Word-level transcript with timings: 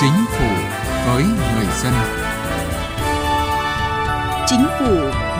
Chính 0.00 0.24
phủ 0.28 0.48
với 1.06 1.22
người 1.22 1.66
dân. 1.82 1.92
Chính 4.46 4.64
phủ 4.78 4.94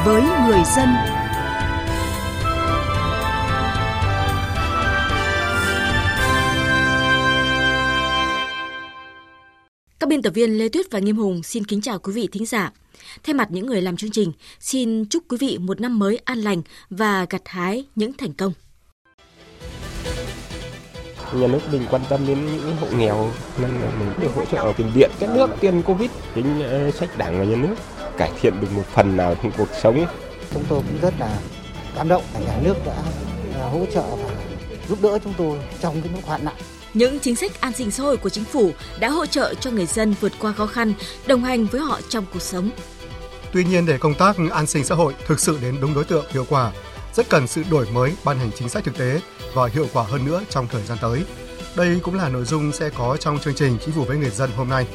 với 0.05 0.23
người 0.23 0.61
dân. 0.77 0.89
Các 9.99 10.09
biên 10.09 10.23
tập 10.23 10.31
viên 10.35 10.59
Lê 10.59 10.69
Tuyết 10.69 10.87
và 10.91 10.99
Nghiêm 10.99 11.17
Hùng 11.17 11.43
xin 11.43 11.65
kính 11.65 11.81
chào 11.81 11.99
quý 11.99 12.13
vị 12.13 12.29
thính 12.33 12.47
giả. 12.47 12.73
Thay 13.23 13.35
mặt 13.35 13.49
những 13.51 13.67
người 13.67 13.83
làm 13.83 13.97
chương 13.97 14.11
trình, 14.11 14.33
xin 14.59 15.05
chúc 15.05 15.23
quý 15.29 15.37
vị 15.41 15.59
một 15.59 15.81
năm 15.81 15.99
mới 15.99 16.17
an 16.25 16.39
lành 16.39 16.63
và 16.91 17.27
gặt 17.31 17.43
hái 17.45 17.85
những 17.95 18.13
thành 18.13 18.33
công 18.33 18.53
nhà 21.33 21.47
nước 21.47 21.59
mình 21.73 21.87
quan 21.91 22.03
tâm 22.09 22.27
đến 22.27 22.47
những 22.47 22.77
hộ 22.81 22.87
nghèo 22.97 23.31
nên 23.59 23.71
là 23.71 23.91
mình 24.01 24.13
được 24.21 24.29
hỗ 24.35 24.45
trợ 24.45 24.73
tiền 24.77 24.91
điện 24.95 25.11
cái 25.21 25.29
nước 25.35 25.51
tiền 25.61 25.83
covid 25.83 26.11
chính 26.35 26.63
ờ, 26.63 26.91
sách 26.91 27.19
đảng 27.19 27.39
và 27.39 27.45
nhà 27.45 27.57
nước. 27.57 27.75
Cải 28.19 28.31
thiện 28.41 28.61
được 28.61 28.69
một 28.73 28.83
phần 28.95 29.17
nào 29.17 29.35
trong 29.43 29.53
cuộc 29.59 29.69
sống. 29.83 30.07
Chúng 30.53 30.65
tôi 30.69 30.83
cũng 30.89 30.99
rất 31.03 31.15
là 31.19 31.39
cảm 31.97 32.09
động 32.09 32.23
nhà 32.47 32.59
nước 32.63 32.75
đã 32.87 32.95
ờ, 33.55 33.69
hỗ 33.69 33.87
trợ 33.95 34.03
và 34.03 34.31
giúp 34.89 34.99
đỡ 35.03 35.19
chúng 35.25 35.35
tôi 35.39 35.59
trong 35.81 36.03
cái 36.03 36.13
lúc 36.13 36.27
hoạn 36.27 36.45
nạn. 36.45 36.55
Những 36.95 37.21
chính 37.21 37.37
sách 37.37 37.61
an 37.61 37.73
sinh 37.73 37.91
xã 37.91 38.03
hội 38.03 38.17
của 38.17 38.29
chính 38.29 38.45
phủ 38.45 38.71
đã 39.01 39.09
hỗ 39.09 39.27
trợ 39.27 39.55
cho 39.55 39.71
người 39.71 39.87
dân 39.87 40.15
vượt 40.21 40.33
qua 40.39 40.53
khó 40.53 40.67
khăn, 40.67 40.93
đồng 41.27 41.45
hành 41.45 41.67
với 41.67 41.81
họ 41.81 42.01
trong 42.09 42.25
cuộc 42.33 42.43
sống. 42.43 42.71
Tuy 43.53 43.65
nhiên 43.65 43.87
để 43.87 43.99
công 43.99 44.15
tác 44.15 44.37
an 44.51 44.67
sinh 44.67 44.85
xã 44.85 44.95
hội 44.95 45.15
thực 45.27 45.41
sự 45.41 45.59
đến 45.63 45.77
đúng 45.81 45.95
đối 45.95 46.05
tượng 46.05 46.25
hiệu 46.31 46.47
quả, 46.49 46.73
rất 47.15 47.29
cần 47.29 47.47
sự 47.47 47.63
đổi 47.71 47.87
mới 47.93 48.13
ban 48.25 48.39
hành 48.39 48.51
chính 48.59 48.69
sách 48.69 48.85
thực 48.85 48.99
tế 48.99 49.21
và 49.55 49.69
hiệu 49.73 49.87
quả 49.93 50.03
hơn 50.03 50.25
nữa 50.25 50.43
trong 50.51 50.67
thời 50.69 50.83
gian 50.83 50.99
tới. 51.01 51.25
Đây 51.77 52.01
cũng 52.03 52.15
là 52.15 52.29
nội 52.29 52.45
dung 52.45 52.73
sẽ 52.73 52.91
có 52.91 53.17
trong 53.17 53.39
chương 53.39 53.55
trình 53.55 53.79
Chính 53.81 53.95
phủ 53.95 54.05
với 54.05 54.17
người 54.17 54.31
dân 54.31 54.51
hôm 54.57 54.69
nay. 54.69 54.87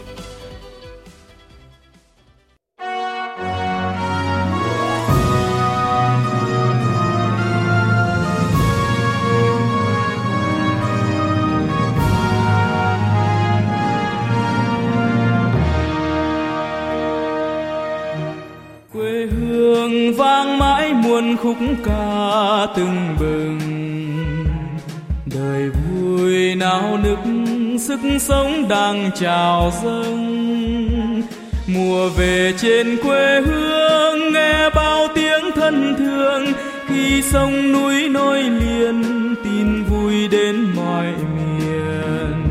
Đang 28.70 29.12
chào 29.20 29.72
dâng. 29.84 31.22
Mùa 31.68 32.10
về 32.10 32.54
trên 32.62 32.98
quê 33.04 33.42
hương, 33.42 34.34
nghe 34.34 34.70
bao 34.70 35.08
tiếng 35.16 35.52
thân 35.56 35.96
thương. 35.98 36.46
Khi 36.88 37.22
sông 37.22 37.72
núi 37.72 38.10
nối 38.10 38.44
liền, 38.44 39.04
tin 39.44 39.84
vui 39.84 40.28
đến 40.28 40.68
mọi 40.76 41.06
miền. 41.06 42.44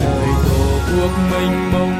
Đời 0.00 0.28
tổ 0.44 0.78
quốc 0.96 1.10
mênh 1.32 1.72
mông, 1.72 1.94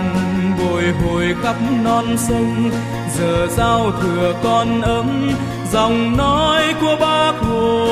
bồi 0.59 0.83
hồi 0.83 1.35
khắp 1.43 1.57
non 1.85 2.05
sông. 2.17 2.71
Giờ 3.19 3.47
giao 3.57 3.93
thừa 4.03 4.35
con 4.43 4.81
ấm, 4.81 5.31
dòng 5.73 6.17
nói 6.17 6.63
của 6.81 6.97
bác 7.01 7.33
hồ. 7.39 7.85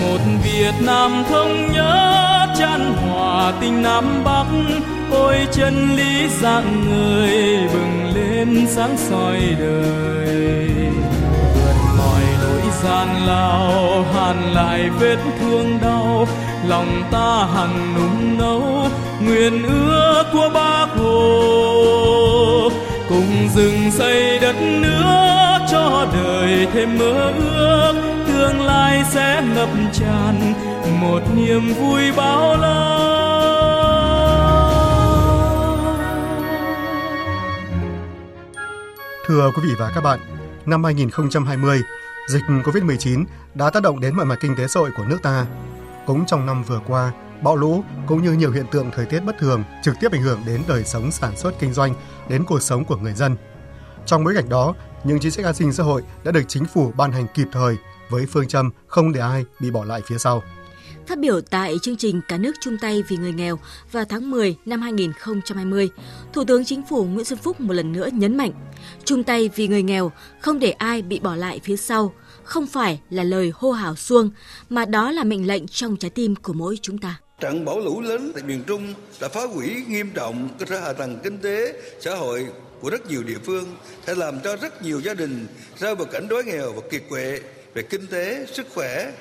Một 0.00 0.20
việt 0.44 0.74
nam 0.80 1.24
thống 1.30 1.72
nhất 1.72 2.43
chan 2.58 2.94
hòa 2.94 3.52
tình 3.60 3.82
nam 3.82 4.24
bắc. 4.24 4.46
Ôi 5.10 5.46
chân 5.52 5.96
lý 5.96 6.28
dạng 6.28 6.84
người 6.88 7.58
bừng 7.72 8.14
lên 8.14 8.66
sáng 8.68 8.96
soi 8.96 9.40
đời. 9.58 10.26
Vượt 11.54 11.76
mọi 11.98 12.22
nỗi 12.42 12.62
gian 12.82 13.26
lao, 13.26 14.04
hàn 14.14 14.52
lại 14.52 14.90
vết 15.00 15.16
thương 15.40 15.78
đau. 15.82 16.26
Lòng 16.68 17.02
ta 17.10 17.46
hằng 17.54 17.94
nung 17.94 18.38
nấu, 18.38 18.88
nguyện 19.20 19.62
ước 19.62 20.24
của 20.32 20.50
bác 20.54 20.86
hồ. 20.96 22.70
Cùng 23.08 23.48
rừng 23.54 23.90
xây 23.90 24.38
đất 24.38 24.56
nước 24.60 25.58
cho 25.70 26.06
đời 26.12 26.66
thêm 26.72 26.98
mơ 26.98 27.32
ước, 27.38 27.92
tương 28.26 28.62
lai 28.62 29.02
sẽ 29.10 29.42
ngập 29.54 29.68
tràn 29.92 30.53
một 31.04 31.20
niềm 31.36 31.74
vui 31.74 32.12
bao 32.16 32.56
la 32.56 32.94
Thưa 39.26 39.50
quý 39.56 39.62
vị 39.64 39.74
và 39.78 39.92
các 39.94 40.00
bạn, 40.00 40.20
năm 40.66 40.84
2020, 40.84 41.82
dịch 42.28 42.42
COVID-19 42.48 43.24
đã 43.54 43.70
tác 43.70 43.82
động 43.82 44.00
đến 44.00 44.16
mọi 44.16 44.26
mặt 44.26 44.38
kinh 44.40 44.56
tế 44.56 44.66
xã 44.68 44.80
hội 44.80 44.90
của 44.96 45.04
nước 45.04 45.18
ta. 45.22 45.46
Cũng 46.06 46.26
trong 46.26 46.46
năm 46.46 46.62
vừa 46.62 46.80
qua, 46.86 47.12
bão 47.42 47.56
lũ 47.56 47.84
cũng 48.06 48.22
như 48.22 48.32
nhiều 48.32 48.50
hiện 48.50 48.66
tượng 48.70 48.90
thời 48.90 49.06
tiết 49.06 49.20
bất 49.20 49.38
thường 49.38 49.64
trực 49.82 49.94
tiếp 50.00 50.12
ảnh 50.12 50.22
hưởng 50.22 50.40
đến 50.46 50.62
đời 50.68 50.84
sống 50.84 51.10
sản 51.10 51.36
xuất 51.36 51.54
kinh 51.58 51.72
doanh, 51.72 51.94
đến 52.28 52.44
cuộc 52.44 52.62
sống 52.62 52.84
của 52.84 52.96
người 52.96 53.12
dân. 53.12 53.36
Trong 54.06 54.24
bối 54.24 54.34
cảnh 54.34 54.48
đó, 54.48 54.74
những 55.04 55.20
chính 55.20 55.32
sách 55.32 55.44
an 55.44 55.54
sinh 55.54 55.72
xã 55.72 55.82
hội 55.82 56.02
đã 56.24 56.32
được 56.32 56.44
chính 56.48 56.64
phủ 56.64 56.92
ban 56.96 57.12
hành 57.12 57.26
kịp 57.34 57.46
thời 57.52 57.76
với 58.10 58.26
phương 58.26 58.48
châm 58.48 58.70
không 58.86 59.12
để 59.12 59.20
ai 59.20 59.44
bị 59.60 59.70
bỏ 59.70 59.84
lại 59.84 60.00
phía 60.06 60.18
sau. 60.18 60.42
Phát 61.06 61.18
biểu 61.18 61.40
tại 61.40 61.78
chương 61.82 61.96
trình 61.96 62.20
Cả 62.28 62.38
nước 62.38 62.52
chung 62.60 62.78
tay 62.78 63.02
vì 63.08 63.16
người 63.16 63.32
nghèo 63.32 63.58
vào 63.92 64.04
tháng 64.04 64.30
10 64.30 64.56
năm 64.64 64.82
2020, 64.82 65.90
Thủ 66.32 66.44
tướng 66.44 66.64
Chính 66.64 66.82
phủ 66.88 67.04
Nguyễn 67.04 67.24
Xuân 67.24 67.38
Phúc 67.38 67.60
một 67.60 67.72
lần 67.72 67.92
nữa 67.92 68.08
nhấn 68.12 68.36
mạnh, 68.36 68.52
chung 69.04 69.24
tay 69.24 69.50
vì 69.56 69.68
người 69.68 69.82
nghèo, 69.82 70.12
không 70.40 70.58
để 70.58 70.70
ai 70.70 71.02
bị 71.02 71.20
bỏ 71.20 71.36
lại 71.36 71.60
phía 71.64 71.76
sau, 71.76 72.14
không 72.44 72.66
phải 72.66 73.00
là 73.10 73.22
lời 73.22 73.52
hô 73.54 73.70
hào 73.72 73.96
xuông, 73.96 74.30
mà 74.68 74.84
đó 74.84 75.10
là 75.10 75.24
mệnh 75.24 75.46
lệnh 75.46 75.66
trong 75.66 75.96
trái 75.96 76.10
tim 76.10 76.36
của 76.36 76.52
mỗi 76.52 76.78
chúng 76.82 76.98
ta. 76.98 77.20
Trận 77.40 77.64
bão 77.64 77.80
lũ 77.80 78.00
lớn 78.00 78.32
tại 78.34 78.42
miền 78.42 78.62
Trung 78.66 78.94
đã 79.20 79.28
phá 79.28 79.40
hủy 79.46 79.84
nghiêm 79.88 80.10
trọng 80.14 80.48
cơ 80.58 80.66
sở 80.66 80.80
hạ 80.80 80.92
tầng 80.92 81.18
kinh 81.24 81.38
tế, 81.38 81.82
xã 82.00 82.14
hội 82.14 82.46
của 82.80 82.90
rất 82.90 83.10
nhiều 83.10 83.22
địa 83.22 83.38
phương, 83.44 83.64
sẽ 84.06 84.14
làm 84.14 84.40
cho 84.44 84.56
rất 84.56 84.82
nhiều 84.82 85.00
gia 85.00 85.14
đình 85.14 85.46
rơi 85.78 85.94
vào 85.94 86.06
cảnh 86.06 86.28
đói 86.28 86.44
nghèo 86.44 86.72
và 86.72 86.80
kiệt 86.90 87.02
quệ 87.08 87.40
về 87.74 87.82
kinh 87.82 88.06
tế, 88.06 88.46
sức 88.52 88.66
khỏe. 88.74 89.12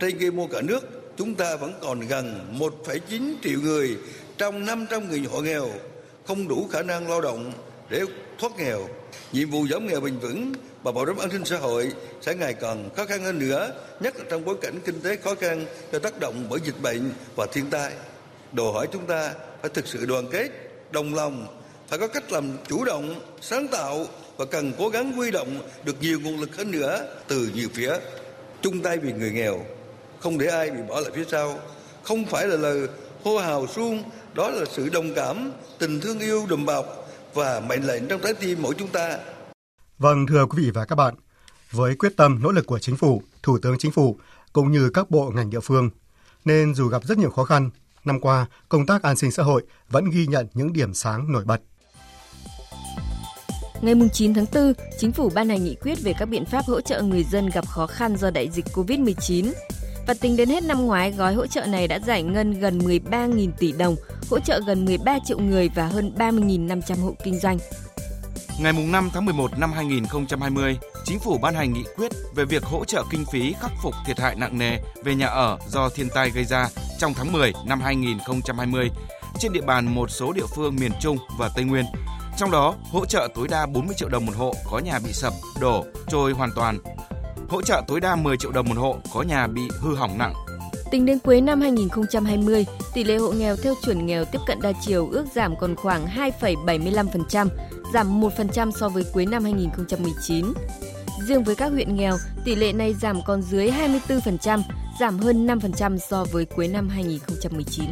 Trên 0.00 0.18
quy 0.18 0.30
mô 0.30 0.46
cả 0.46 0.60
nước, 0.60 0.98
chúng 1.18 1.34
ta 1.34 1.56
vẫn 1.56 1.72
còn 1.80 2.00
gần 2.00 2.56
1,9 2.58 3.34
triệu 3.42 3.60
người 3.60 3.96
trong 4.38 4.66
500 4.66 5.08
người 5.08 5.22
hộ 5.30 5.40
nghèo 5.40 5.68
không 6.26 6.48
đủ 6.48 6.68
khả 6.72 6.82
năng 6.82 7.08
lao 7.08 7.20
động 7.20 7.52
để 7.90 8.02
thoát 8.38 8.52
nghèo. 8.58 8.88
Nhiệm 9.32 9.50
vụ 9.50 9.66
giảm 9.70 9.86
nghèo 9.86 10.00
bền 10.00 10.18
vững 10.18 10.52
và 10.82 10.92
bảo 10.92 11.04
đảm 11.04 11.16
an 11.16 11.30
sinh 11.30 11.44
xã 11.44 11.56
hội 11.56 11.92
sẽ 12.20 12.34
ngày 12.34 12.54
càng 12.54 12.90
khó 12.96 13.06
khăn 13.06 13.24
hơn 13.24 13.38
nữa, 13.38 13.70
nhất 14.00 14.16
là 14.16 14.24
trong 14.30 14.44
bối 14.44 14.56
cảnh 14.60 14.80
kinh 14.84 15.00
tế 15.00 15.16
khó 15.16 15.34
khăn 15.34 15.66
do 15.92 15.98
tác 15.98 16.20
động 16.20 16.46
bởi 16.50 16.60
dịch 16.64 16.82
bệnh 16.82 17.10
và 17.36 17.46
thiên 17.52 17.70
tai. 17.70 17.92
Đòi 18.52 18.72
hỏi 18.72 18.88
chúng 18.92 19.06
ta 19.06 19.34
phải 19.60 19.70
thực 19.74 19.86
sự 19.86 20.06
đoàn 20.06 20.26
kết, 20.32 20.48
đồng 20.90 21.14
lòng, 21.14 21.46
phải 21.88 21.98
có 21.98 22.08
cách 22.08 22.32
làm 22.32 22.50
chủ 22.68 22.84
động, 22.84 23.20
sáng 23.40 23.68
tạo 23.68 24.06
và 24.36 24.44
cần 24.44 24.72
cố 24.78 24.88
gắng 24.88 25.12
huy 25.12 25.30
động 25.30 25.60
được 25.84 25.96
nhiều 26.00 26.20
nguồn 26.20 26.40
lực 26.40 26.56
hơn 26.56 26.70
nữa 26.70 27.06
từ 27.28 27.50
nhiều 27.54 27.68
phía. 27.74 27.92
Chung 28.62 28.82
tay 28.82 28.98
vì 28.98 29.12
người 29.12 29.30
nghèo, 29.30 29.64
không 30.20 30.38
để 30.38 30.46
ai 30.46 30.70
bị 30.70 30.78
bỏ 30.88 31.00
lại 31.00 31.10
phía 31.14 31.24
sau, 31.30 31.58
không 32.02 32.24
phải 32.26 32.46
là 32.46 32.56
lời 32.56 32.88
hô 33.24 33.38
hào 33.38 33.66
suông, 33.66 34.02
đó 34.34 34.50
là 34.50 34.64
sự 34.72 34.88
đồng 34.88 35.14
cảm, 35.14 35.50
tình 35.78 36.00
thương 36.00 36.18
yêu 36.18 36.46
đùm 36.48 36.66
bọc 36.66 36.86
và 37.34 37.60
mệnh 37.60 37.86
lệnh 37.86 38.08
trong 38.08 38.20
trái 38.22 38.34
tim 38.34 38.62
mỗi 38.62 38.74
chúng 38.78 38.88
ta. 38.88 39.18
Vâng, 39.98 40.26
thưa 40.26 40.46
quý 40.46 40.64
vị 40.64 40.70
và 40.70 40.84
các 40.84 40.96
bạn, 40.96 41.14
với 41.70 41.96
quyết 41.96 42.16
tâm 42.16 42.38
nỗ 42.42 42.52
lực 42.52 42.66
của 42.66 42.78
chính 42.78 42.96
phủ, 42.96 43.22
thủ 43.42 43.58
tướng 43.58 43.78
chính 43.78 43.92
phủ 43.92 44.16
cũng 44.52 44.72
như 44.72 44.90
các 44.94 45.10
bộ 45.10 45.30
ngành 45.34 45.50
địa 45.50 45.60
phương, 45.60 45.90
nên 46.44 46.74
dù 46.74 46.88
gặp 46.88 47.04
rất 47.04 47.18
nhiều 47.18 47.30
khó 47.30 47.44
khăn, 47.44 47.70
năm 48.04 48.20
qua 48.20 48.46
công 48.68 48.86
tác 48.86 49.02
an 49.02 49.16
sinh 49.16 49.30
xã 49.30 49.42
hội 49.42 49.62
vẫn 49.88 50.10
ghi 50.10 50.26
nhận 50.26 50.46
những 50.54 50.72
điểm 50.72 50.94
sáng 50.94 51.32
nổi 51.32 51.44
bật. 51.44 51.60
Ngày 53.82 53.94
9 54.12 54.34
tháng 54.34 54.46
4, 54.54 54.72
Chính 54.98 55.12
phủ 55.12 55.30
ban 55.34 55.48
hành 55.48 55.64
nghị 55.64 55.74
quyết 55.74 56.02
về 56.02 56.12
các 56.18 56.26
biện 56.26 56.44
pháp 56.44 56.64
hỗ 56.64 56.80
trợ 56.80 57.02
người 57.02 57.24
dân 57.24 57.50
gặp 57.54 57.68
khó 57.68 57.86
khăn 57.86 58.16
do 58.16 58.30
đại 58.30 58.48
dịch 58.50 58.64
COVID-19. 58.74 59.52
Và 60.08 60.14
tính 60.14 60.36
đến 60.36 60.48
hết 60.48 60.62
năm 60.62 60.86
ngoái, 60.86 61.10
gói 61.10 61.34
hỗ 61.34 61.46
trợ 61.46 61.66
này 61.66 61.88
đã 61.88 61.98
giải 61.98 62.22
ngân 62.22 62.60
gần 62.60 62.78
13.000 62.78 63.50
tỷ 63.58 63.72
đồng, 63.72 63.96
hỗ 64.30 64.40
trợ 64.40 64.60
gần 64.66 64.84
13 64.84 65.18
triệu 65.24 65.38
người 65.38 65.68
và 65.74 65.86
hơn 65.86 66.12
30.500 66.18 67.00
hộ 67.02 67.14
kinh 67.24 67.38
doanh. 67.38 67.58
Ngày 68.60 68.72
5 68.72 69.10
tháng 69.12 69.24
11 69.24 69.58
năm 69.58 69.72
2020, 69.72 70.78
Chính 71.08 71.18
phủ 71.18 71.38
ban 71.38 71.54
hành 71.54 71.72
nghị 71.72 71.84
quyết 71.96 72.12
về 72.34 72.44
việc 72.44 72.64
hỗ 72.64 72.84
trợ 72.84 73.04
kinh 73.10 73.24
phí 73.32 73.54
khắc 73.60 73.70
phục 73.82 73.94
thiệt 74.06 74.18
hại 74.18 74.34
nặng 74.36 74.58
nề 74.58 74.78
về 75.04 75.14
nhà 75.14 75.26
ở 75.26 75.58
do 75.68 75.88
thiên 75.88 76.08
tai 76.14 76.30
gây 76.30 76.44
ra 76.44 76.68
trong 76.98 77.14
tháng 77.14 77.32
10 77.32 77.52
năm 77.66 77.80
2020 77.80 78.90
trên 79.38 79.52
địa 79.52 79.60
bàn 79.60 79.94
một 79.94 80.10
số 80.10 80.32
địa 80.32 80.46
phương 80.54 80.76
miền 80.76 80.92
Trung 81.00 81.18
và 81.38 81.50
Tây 81.56 81.64
Nguyên. 81.64 81.84
Trong 82.36 82.50
đó, 82.50 82.74
hỗ 82.90 83.06
trợ 83.06 83.28
tối 83.34 83.48
đa 83.48 83.66
40 83.66 83.94
triệu 83.98 84.08
đồng 84.08 84.26
một 84.26 84.32
hộ 84.36 84.54
có 84.70 84.78
nhà 84.78 84.98
bị 85.04 85.12
sập, 85.12 85.32
đổ, 85.60 85.84
trôi 86.08 86.32
hoàn 86.32 86.50
toàn. 86.56 86.78
Hỗ 87.48 87.62
trợ 87.62 87.82
tối 87.88 88.00
đa 88.00 88.16
10 88.16 88.36
triệu 88.36 88.52
đồng 88.52 88.68
một 88.68 88.76
hộ 88.76 88.98
có 89.14 89.22
nhà 89.22 89.46
bị 89.46 89.62
hư 89.80 89.94
hỏng 89.94 90.18
nặng. 90.18 90.34
Tính 90.90 91.06
đến 91.06 91.18
cuối 91.18 91.40
năm 91.40 91.60
2020, 91.60 92.66
tỷ 92.94 93.04
lệ 93.04 93.16
hộ 93.16 93.32
nghèo 93.32 93.56
theo 93.56 93.74
chuẩn 93.84 94.06
nghèo 94.06 94.24
tiếp 94.24 94.38
cận 94.46 94.60
đa 94.62 94.72
chiều 94.80 95.08
ước 95.12 95.26
giảm 95.34 95.56
còn 95.60 95.76
khoảng 95.76 96.06
2,75%, 96.06 97.48
giảm 97.94 98.20
1% 98.20 98.70
so 98.70 98.88
với 98.88 99.04
cuối 99.12 99.26
năm 99.26 99.44
2019. 99.44 100.44
Riêng 101.26 101.44
với 101.44 101.54
các 101.54 101.72
huyện 101.72 101.96
nghèo, 101.96 102.16
tỷ 102.44 102.54
lệ 102.54 102.72
này 102.72 102.94
giảm 102.94 103.22
còn 103.26 103.42
dưới 103.42 103.70
24%, 104.08 104.62
giảm 105.00 105.18
hơn 105.18 105.46
5% 105.46 105.98
so 105.98 106.24
với 106.24 106.44
cuối 106.44 106.68
năm 106.68 106.88
2019. 106.88 107.84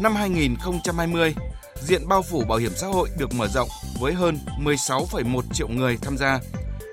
Năm 0.00 0.14
2020, 0.14 1.34
diện 1.80 2.08
bao 2.08 2.22
phủ 2.22 2.44
bảo 2.48 2.58
hiểm 2.58 2.72
xã 2.76 2.86
hội 2.86 3.08
được 3.18 3.34
mở 3.34 3.48
rộng 3.48 3.68
với 4.00 4.12
hơn 4.12 4.38
16,1 4.64 5.40
triệu 5.52 5.68
người 5.68 5.98
tham 6.02 6.16
gia. 6.16 6.40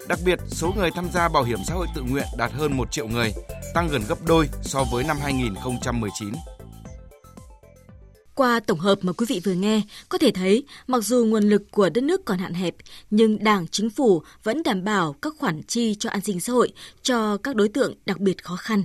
Đặc 0.07 0.19
biệt, 0.25 0.39
số 0.47 0.73
người 0.77 0.91
tham 0.91 1.09
gia 1.13 1.29
bảo 1.29 1.43
hiểm 1.43 1.59
xã 1.67 1.73
hội 1.73 1.87
tự 1.95 2.01
nguyện 2.01 2.25
đạt 2.37 2.51
hơn 2.51 2.77
1 2.77 2.91
triệu 2.91 3.07
người, 3.07 3.33
tăng 3.73 3.87
gần 3.87 4.01
gấp 4.09 4.25
đôi 4.25 4.49
so 4.61 4.83
với 4.91 5.03
năm 5.03 5.17
2019. 5.21 6.31
Qua 8.35 8.59
tổng 8.59 8.79
hợp 8.79 8.99
mà 9.01 9.13
quý 9.13 9.25
vị 9.29 9.41
vừa 9.43 9.53
nghe, 9.53 9.81
có 10.09 10.17
thể 10.17 10.31
thấy 10.31 10.65
mặc 10.87 11.03
dù 11.03 11.25
nguồn 11.25 11.43
lực 11.43 11.61
của 11.71 11.89
đất 11.89 12.03
nước 12.03 12.25
còn 12.25 12.37
hạn 12.37 12.53
hẹp, 12.53 12.75
nhưng 13.09 13.43
Đảng, 13.43 13.67
Chính 13.67 13.89
phủ 13.89 14.21
vẫn 14.43 14.63
đảm 14.63 14.83
bảo 14.83 15.15
các 15.21 15.33
khoản 15.39 15.63
chi 15.63 15.95
cho 15.95 16.09
an 16.09 16.21
sinh 16.21 16.39
xã 16.39 16.53
hội 16.53 16.71
cho 17.01 17.37
các 17.37 17.55
đối 17.55 17.69
tượng 17.69 17.93
đặc 18.05 18.19
biệt 18.19 18.43
khó 18.43 18.55
khăn. 18.55 18.83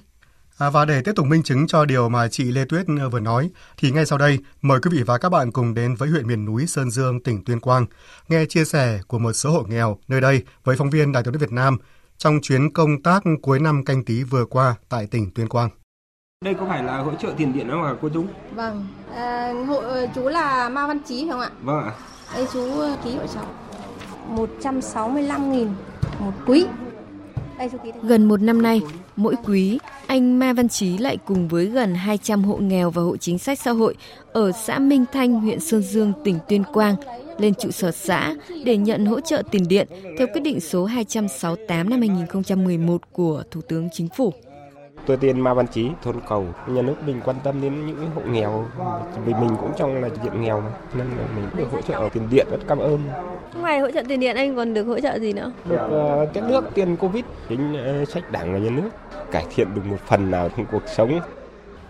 À, 0.61 0.71
và 0.71 0.85
để 0.85 1.03
tiếp 1.03 1.13
tục 1.17 1.27
minh 1.27 1.43
chứng 1.43 1.67
cho 1.67 1.85
điều 1.85 2.09
mà 2.09 2.29
chị 2.29 2.45
Lê 2.45 2.65
Tuyết 2.65 2.87
vừa 3.13 3.21
nói, 3.21 3.51
thì 3.77 3.91
ngay 3.91 4.07
sau 4.07 4.19
đây 4.19 4.39
mời 4.63 4.81
quý 4.83 4.91
vị 4.93 5.03
và 5.03 5.19
các 5.19 5.29
bạn 5.29 5.53
cùng 5.53 5.75
đến 5.75 5.95
với 5.95 6.09
huyện 6.09 6.27
miền 6.27 6.45
núi 6.45 6.67
Sơn 6.67 6.91
Dương, 6.91 7.21
tỉnh 7.23 7.45
Tuyên 7.45 7.61
Quang, 7.61 7.87
nghe 8.29 8.45
chia 8.47 8.65
sẻ 8.65 9.01
của 9.07 9.19
một 9.19 9.33
số 9.33 9.51
hộ 9.51 9.63
nghèo 9.63 9.99
nơi 10.09 10.21
đây 10.21 10.43
với 10.65 10.77
phóng 10.77 10.91
viên 10.91 11.13
Đài 11.13 11.23
tiếng 11.23 11.33
nói 11.33 11.39
Việt 11.39 11.53
Nam 11.53 11.79
trong 12.19 12.39
chuyến 12.43 12.73
công 12.73 13.03
tác 13.03 13.23
cuối 13.43 13.61
năm 13.61 13.85
canh 13.85 14.05
tí 14.05 14.23
vừa 14.23 14.45
qua 14.45 14.75
tại 14.89 15.07
tỉnh 15.07 15.31
Tuyên 15.35 15.49
Quang. 15.49 15.71
Đây 16.45 16.55
có 16.55 16.67
phải 16.69 16.83
là 16.83 16.99
hỗ 16.99 17.15
trợ 17.15 17.33
tiền 17.37 17.53
điện 17.53 17.69
không 17.71 17.83
ạ 17.83 17.95
cô 18.03 18.09
chú? 18.09 18.25
Vâng, 18.55 18.87
à, 19.15 19.53
hộ 19.69 19.83
chú 20.15 20.29
là 20.29 20.69
Ma 20.69 20.87
Văn 20.87 20.99
Chí 21.09 21.25
phải 21.25 21.31
không 21.31 21.41
ạ? 21.41 21.51
Vâng 21.63 21.85
ạ. 21.85 21.93
Đây 22.35 22.47
chú 22.53 22.61
ký 23.05 23.17
hộ 23.17 23.27
cháu 23.35 23.47
165.000 24.63 25.69
một 26.19 26.33
quý. 26.47 26.67
Đây, 27.59 27.69
chú 27.73 27.79
ký. 27.85 27.93
Gần 28.03 28.29
một 28.29 28.41
năm 28.41 28.63
nay, 28.63 28.83
mỗi 29.23 29.35
quý, 29.45 29.79
anh 30.07 30.39
Ma 30.39 30.53
Văn 30.53 30.69
Chí 30.69 30.99
lại 30.99 31.19
cùng 31.27 31.49
với 31.49 31.67
gần 31.67 31.95
200 31.95 32.45
hộ 32.45 32.57
nghèo 32.57 32.91
và 32.91 33.03
hộ 33.03 33.17
chính 33.17 33.39
sách 33.39 33.61
xã 33.61 33.71
hội 33.71 33.95
ở 34.33 34.53
xã 34.53 34.79
Minh 34.79 35.05
Thanh, 35.13 35.41
huyện 35.41 35.61
Sơn 35.61 35.83
Dương, 35.83 36.13
tỉnh 36.25 36.39
Tuyên 36.49 36.65
Quang 36.73 36.97
lên 37.39 37.55
trụ 37.55 37.71
sở 37.71 37.91
xã 37.91 38.35
để 38.65 38.77
nhận 38.77 39.07
hỗ 39.07 39.21
trợ 39.21 39.43
tiền 39.51 39.69
điện 39.69 39.89
theo 40.19 40.27
quyết 40.27 40.41
định 40.41 40.61
số 40.61 40.85
268 40.85 41.91
năm 41.91 42.01
2011 42.01 43.03
của 43.13 43.43
Thủ 43.51 43.61
tướng 43.69 43.89
Chính 43.93 44.09
phủ. 44.09 44.33
Tôi 45.11 45.19
tên 45.21 45.41
Ma 45.41 45.55
Văn 45.55 45.67
Chí, 45.67 45.91
thôn 46.03 46.17
Cầu. 46.29 46.47
Nhà 46.67 46.83
nước 46.83 46.95
mình 47.07 47.21
quan 47.25 47.37
tâm 47.45 47.63
đến 47.63 47.87
những 47.87 48.11
hộ 48.15 48.23
nghèo 48.31 48.65
vì 49.25 49.35
mình 49.35 49.51
cũng 49.61 49.73
trong 49.77 50.03
là 50.03 50.09
diện 50.25 50.43
nghèo 50.43 50.61
mà. 50.61 50.71
nên 50.95 51.07
là 51.07 51.25
mình 51.37 51.45
được 51.57 51.67
hỗ 51.73 51.81
trợ 51.81 52.09
tiền 52.13 52.29
điện 52.31 52.47
rất 52.51 52.59
cảm 52.69 52.79
ơn. 52.79 52.99
Ngoài 53.61 53.81
hỗ 53.81 53.91
trợ 53.91 54.03
tiền 54.09 54.21
điện 54.21 54.37
anh 54.37 54.57
còn 54.57 54.75
được 54.75 54.85
hỗ 54.85 55.01
trợ 55.01 55.19
gì 55.19 55.33
nữa? 55.33 55.53
Được 55.65 55.87
uh, 55.87 56.29
cái 56.35 56.43
nước 56.49 56.65
tiền 56.75 56.97
Covid, 56.97 57.25
chính 57.49 57.77
uh, 58.03 58.09
sách 58.09 58.33
đảng 58.33 58.53
và 58.53 58.59
nhà 58.59 58.71
nước 58.71 58.91
cải 59.31 59.45
thiện 59.55 59.75
được 59.75 59.83
một 59.85 59.97
phần 60.07 60.31
nào 60.31 60.49
trong 60.57 60.67
cuộc 60.73 60.83
sống. 60.87 61.21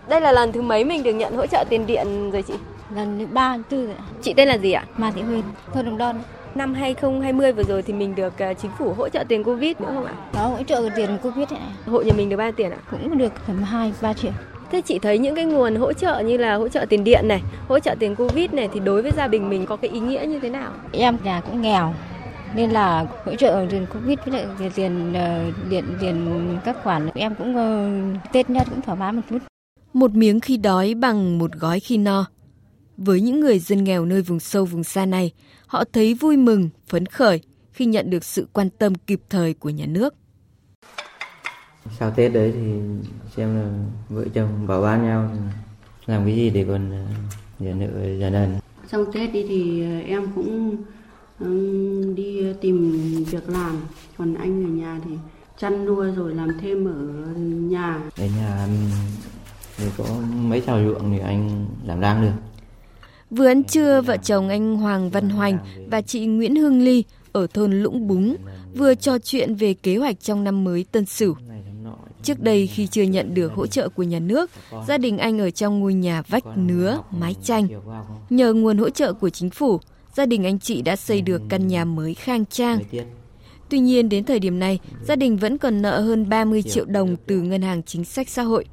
Đây 0.09 0.21
là 0.21 0.31
lần 0.31 0.51
thứ 0.51 0.61
mấy 0.61 0.85
mình 0.85 1.03
được 1.03 1.13
nhận 1.13 1.37
hỗ 1.37 1.45
trợ 1.45 1.63
tiền 1.69 1.85
điện 1.85 2.31
rồi 2.31 2.41
chị? 2.41 2.53
Lần 2.95 3.19
thứ 3.19 3.25
ba, 3.31 3.57
tư 3.69 3.85
rồi. 3.85 3.95
Chị 4.21 4.33
tên 4.33 4.47
là 4.47 4.57
gì 4.57 4.71
ạ? 4.71 4.85
Ma 4.97 5.11
Thị 5.15 5.21
Huyên, 5.21 5.43
thôn 5.73 5.85
Đồng 5.85 5.97
Đon. 5.97 6.15
Năm 6.55 6.73
2020 6.73 7.51
vừa 7.51 7.63
rồi 7.63 7.81
thì 7.81 7.93
mình 7.93 8.15
được 8.15 8.33
uh, 8.51 8.57
chính 8.61 8.71
phủ 8.79 8.93
hỗ 8.93 9.09
trợ 9.09 9.23
tiền 9.23 9.43
Covid 9.43 9.75
nữa 9.79 9.91
không 9.93 10.05
ạ? 10.05 10.13
Đó, 10.33 10.47
hỗ 10.47 10.63
trợ 10.63 10.89
tiền 10.95 11.17
Covid 11.23 11.51
này. 11.51 11.61
Hộ 11.85 12.01
nhà 12.01 12.13
mình 12.17 12.29
được 12.29 12.37
bao 12.37 12.51
tiền 12.51 12.71
ạ? 12.71 12.77
Cũng 12.91 13.17
được 13.17 13.33
tầm 13.47 13.63
2 13.63 13.93
3 14.01 14.13
triệu. 14.13 14.31
Thế 14.71 14.81
chị 14.81 14.99
thấy 14.99 15.17
những 15.17 15.35
cái 15.35 15.45
nguồn 15.45 15.75
hỗ 15.75 15.93
trợ 15.93 16.19
như 16.19 16.37
là 16.37 16.55
hỗ 16.55 16.67
trợ 16.67 16.85
tiền 16.89 17.03
điện 17.03 17.27
này, 17.27 17.41
hỗ 17.67 17.79
trợ 17.79 17.95
tiền 17.99 18.15
Covid 18.15 18.51
này 18.51 18.69
thì 18.73 18.79
đối 18.79 19.01
với 19.01 19.11
gia 19.17 19.27
đình 19.27 19.49
mình 19.49 19.65
có 19.65 19.75
cái 19.75 19.91
ý 19.91 19.99
nghĩa 19.99 20.25
như 20.27 20.39
thế 20.39 20.49
nào? 20.49 20.71
Em 20.91 21.17
nhà 21.23 21.41
cũng 21.41 21.61
nghèo, 21.61 21.93
nên 22.55 22.69
là 22.69 23.05
hỗ 23.25 23.35
trợ 23.35 23.65
tiền 23.69 23.85
covid 23.93 24.17
với 24.25 24.33
lại 24.33 24.45
tiền 24.59 24.71
tiền 24.75 25.11
uh, 25.11 25.69
điện 25.69 25.85
tiền 26.01 26.57
các 26.65 26.77
khoản 26.83 27.09
em 27.13 27.35
cũng 27.35 27.55
uh, 27.55 28.31
tết 28.33 28.49
nhất 28.49 28.67
cũng 28.69 28.81
thoải 28.81 28.97
mái 28.97 29.11
một 29.11 29.21
chút 29.29 29.37
một 29.93 30.11
miếng 30.11 30.39
khi 30.39 30.57
đói 30.57 30.93
bằng 30.93 31.37
một 31.37 31.51
gói 31.53 31.79
khi 31.79 31.97
no 31.97 32.25
với 33.05 33.21
những 33.21 33.39
người 33.39 33.59
dân 33.59 33.83
nghèo 33.83 34.05
nơi 34.05 34.21
vùng 34.21 34.39
sâu 34.39 34.65
vùng 34.65 34.83
xa 34.83 35.05
này. 35.05 35.31
Họ 35.67 35.83
thấy 35.93 36.13
vui 36.13 36.37
mừng 36.37 36.69
phấn 36.87 37.05
khởi 37.05 37.41
khi 37.71 37.85
nhận 37.85 38.09
được 38.09 38.23
sự 38.23 38.47
quan 38.53 38.69
tâm 38.69 38.95
kịp 38.95 39.21
thời 39.29 39.53
của 39.53 39.69
nhà 39.69 39.85
nước. 39.85 40.15
Sau 41.99 42.11
tết 42.11 42.33
đấy 42.33 42.51
thì 42.55 42.71
xem 43.35 43.55
là 43.55 43.69
vợ 44.09 44.25
chồng 44.33 44.67
bảo 44.67 44.81
ban 44.81 45.03
nhau 45.03 45.31
làm 46.05 46.25
cái 46.25 46.35
gì 46.35 46.49
để 46.49 46.65
còn 46.67 46.91
trả 47.59 47.73
nợ 47.73 47.87
trả 48.21 48.29
nần. 48.29 48.55
Trong 48.91 49.11
tết 49.13 49.33
đi 49.33 49.45
thì 49.49 49.83
em 50.07 50.27
cũng 50.35 50.77
đi 52.15 52.53
tìm 52.61 52.91
việc 53.23 53.49
làm. 53.49 53.77
Còn 54.17 54.33
anh 54.33 54.63
ở 54.63 54.69
nhà 54.69 55.01
thì 55.05 55.11
chăn 55.59 55.85
nuôi 55.85 56.11
rồi 56.11 56.35
làm 56.35 56.49
thêm 56.61 56.85
ở 56.85 57.33
nhà. 57.45 57.99
Ở 58.17 58.25
nhà 58.37 58.67
thì 59.77 59.85
có 59.97 60.05
mấy 60.33 60.61
trào 60.61 60.83
ruộng 60.83 61.11
thì 61.11 61.19
anh 61.19 61.65
làm 61.85 62.01
đang 62.01 62.21
được 62.21 62.50
vừa 63.31 63.47
ăn 63.47 63.63
trưa 63.63 64.01
vợ 64.01 64.17
chồng 64.17 64.49
anh 64.49 64.75
Hoàng 64.75 65.09
Văn 65.09 65.29
Hoành 65.29 65.57
và 65.91 66.01
chị 66.01 66.25
Nguyễn 66.25 66.55
Hương 66.55 66.81
Ly 66.81 67.03
ở 67.31 67.47
thôn 67.53 67.71
Lũng 67.73 68.07
Búng 68.07 68.35
vừa 68.75 68.95
trò 68.95 69.17
chuyện 69.17 69.55
về 69.55 69.73
kế 69.73 69.97
hoạch 69.97 70.19
trong 70.19 70.43
năm 70.43 70.63
mới 70.63 70.85
Tân 70.91 71.05
Sửu. 71.05 71.35
Trước 72.23 72.39
đây 72.39 72.67
khi 72.67 72.87
chưa 72.87 73.03
nhận 73.03 73.33
được 73.33 73.53
hỗ 73.53 73.67
trợ 73.67 73.89
của 73.89 74.03
nhà 74.03 74.19
nước, 74.19 74.51
gia 74.87 74.97
đình 74.97 75.17
anh 75.17 75.39
ở 75.39 75.49
trong 75.49 75.79
ngôi 75.79 75.93
nhà 75.93 76.21
vách 76.21 76.43
nứa, 76.57 76.99
mái 77.11 77.35
tranh. 77.43 77.67
Nhờ 78.29 78.53
nguồn 78.53 78.77
hỗ 78.77 78.89
trợ 78.89 79.13
của 79.13 79.29
chính 79.29 79.49
phủ, 79.49 79.79
gia 80.15 80.25
đình 80.25 80.43
anh 80.43 80.59
chị 80.59 80.81
đã 80.81 80.95
xây 80.95 81.21
được 81.21 81.41
căn 81.49 81.67
nhà 81.67 81.85
mới 81.85 82.13
khang 82.13 82.45
trang. 82.45 82.79
Tuy 83.69 83.79
nhiên 83.79 84.09
đến 84.09 84.23
thời 84.23 84.39
điểm 84.39 84.59
này, 84.59 84.79
gia 85.07 85.15
đình 85.15 85.37
vẫn 85.37 85.57
còn 85.57 85.81
nợ 85.81 85.99
hơn 85.99 86.29
30 86.29 86.61
triệu 86.61 86.85
đồng 86.85 87.15
từ 87.25 87.41
Ngân 87.41 87.61
hàng 87.61 87.83
Chính 87.83 88.05
sách 88.05 88.29
Xã 88.29 88.43
hội. 88.43 88.65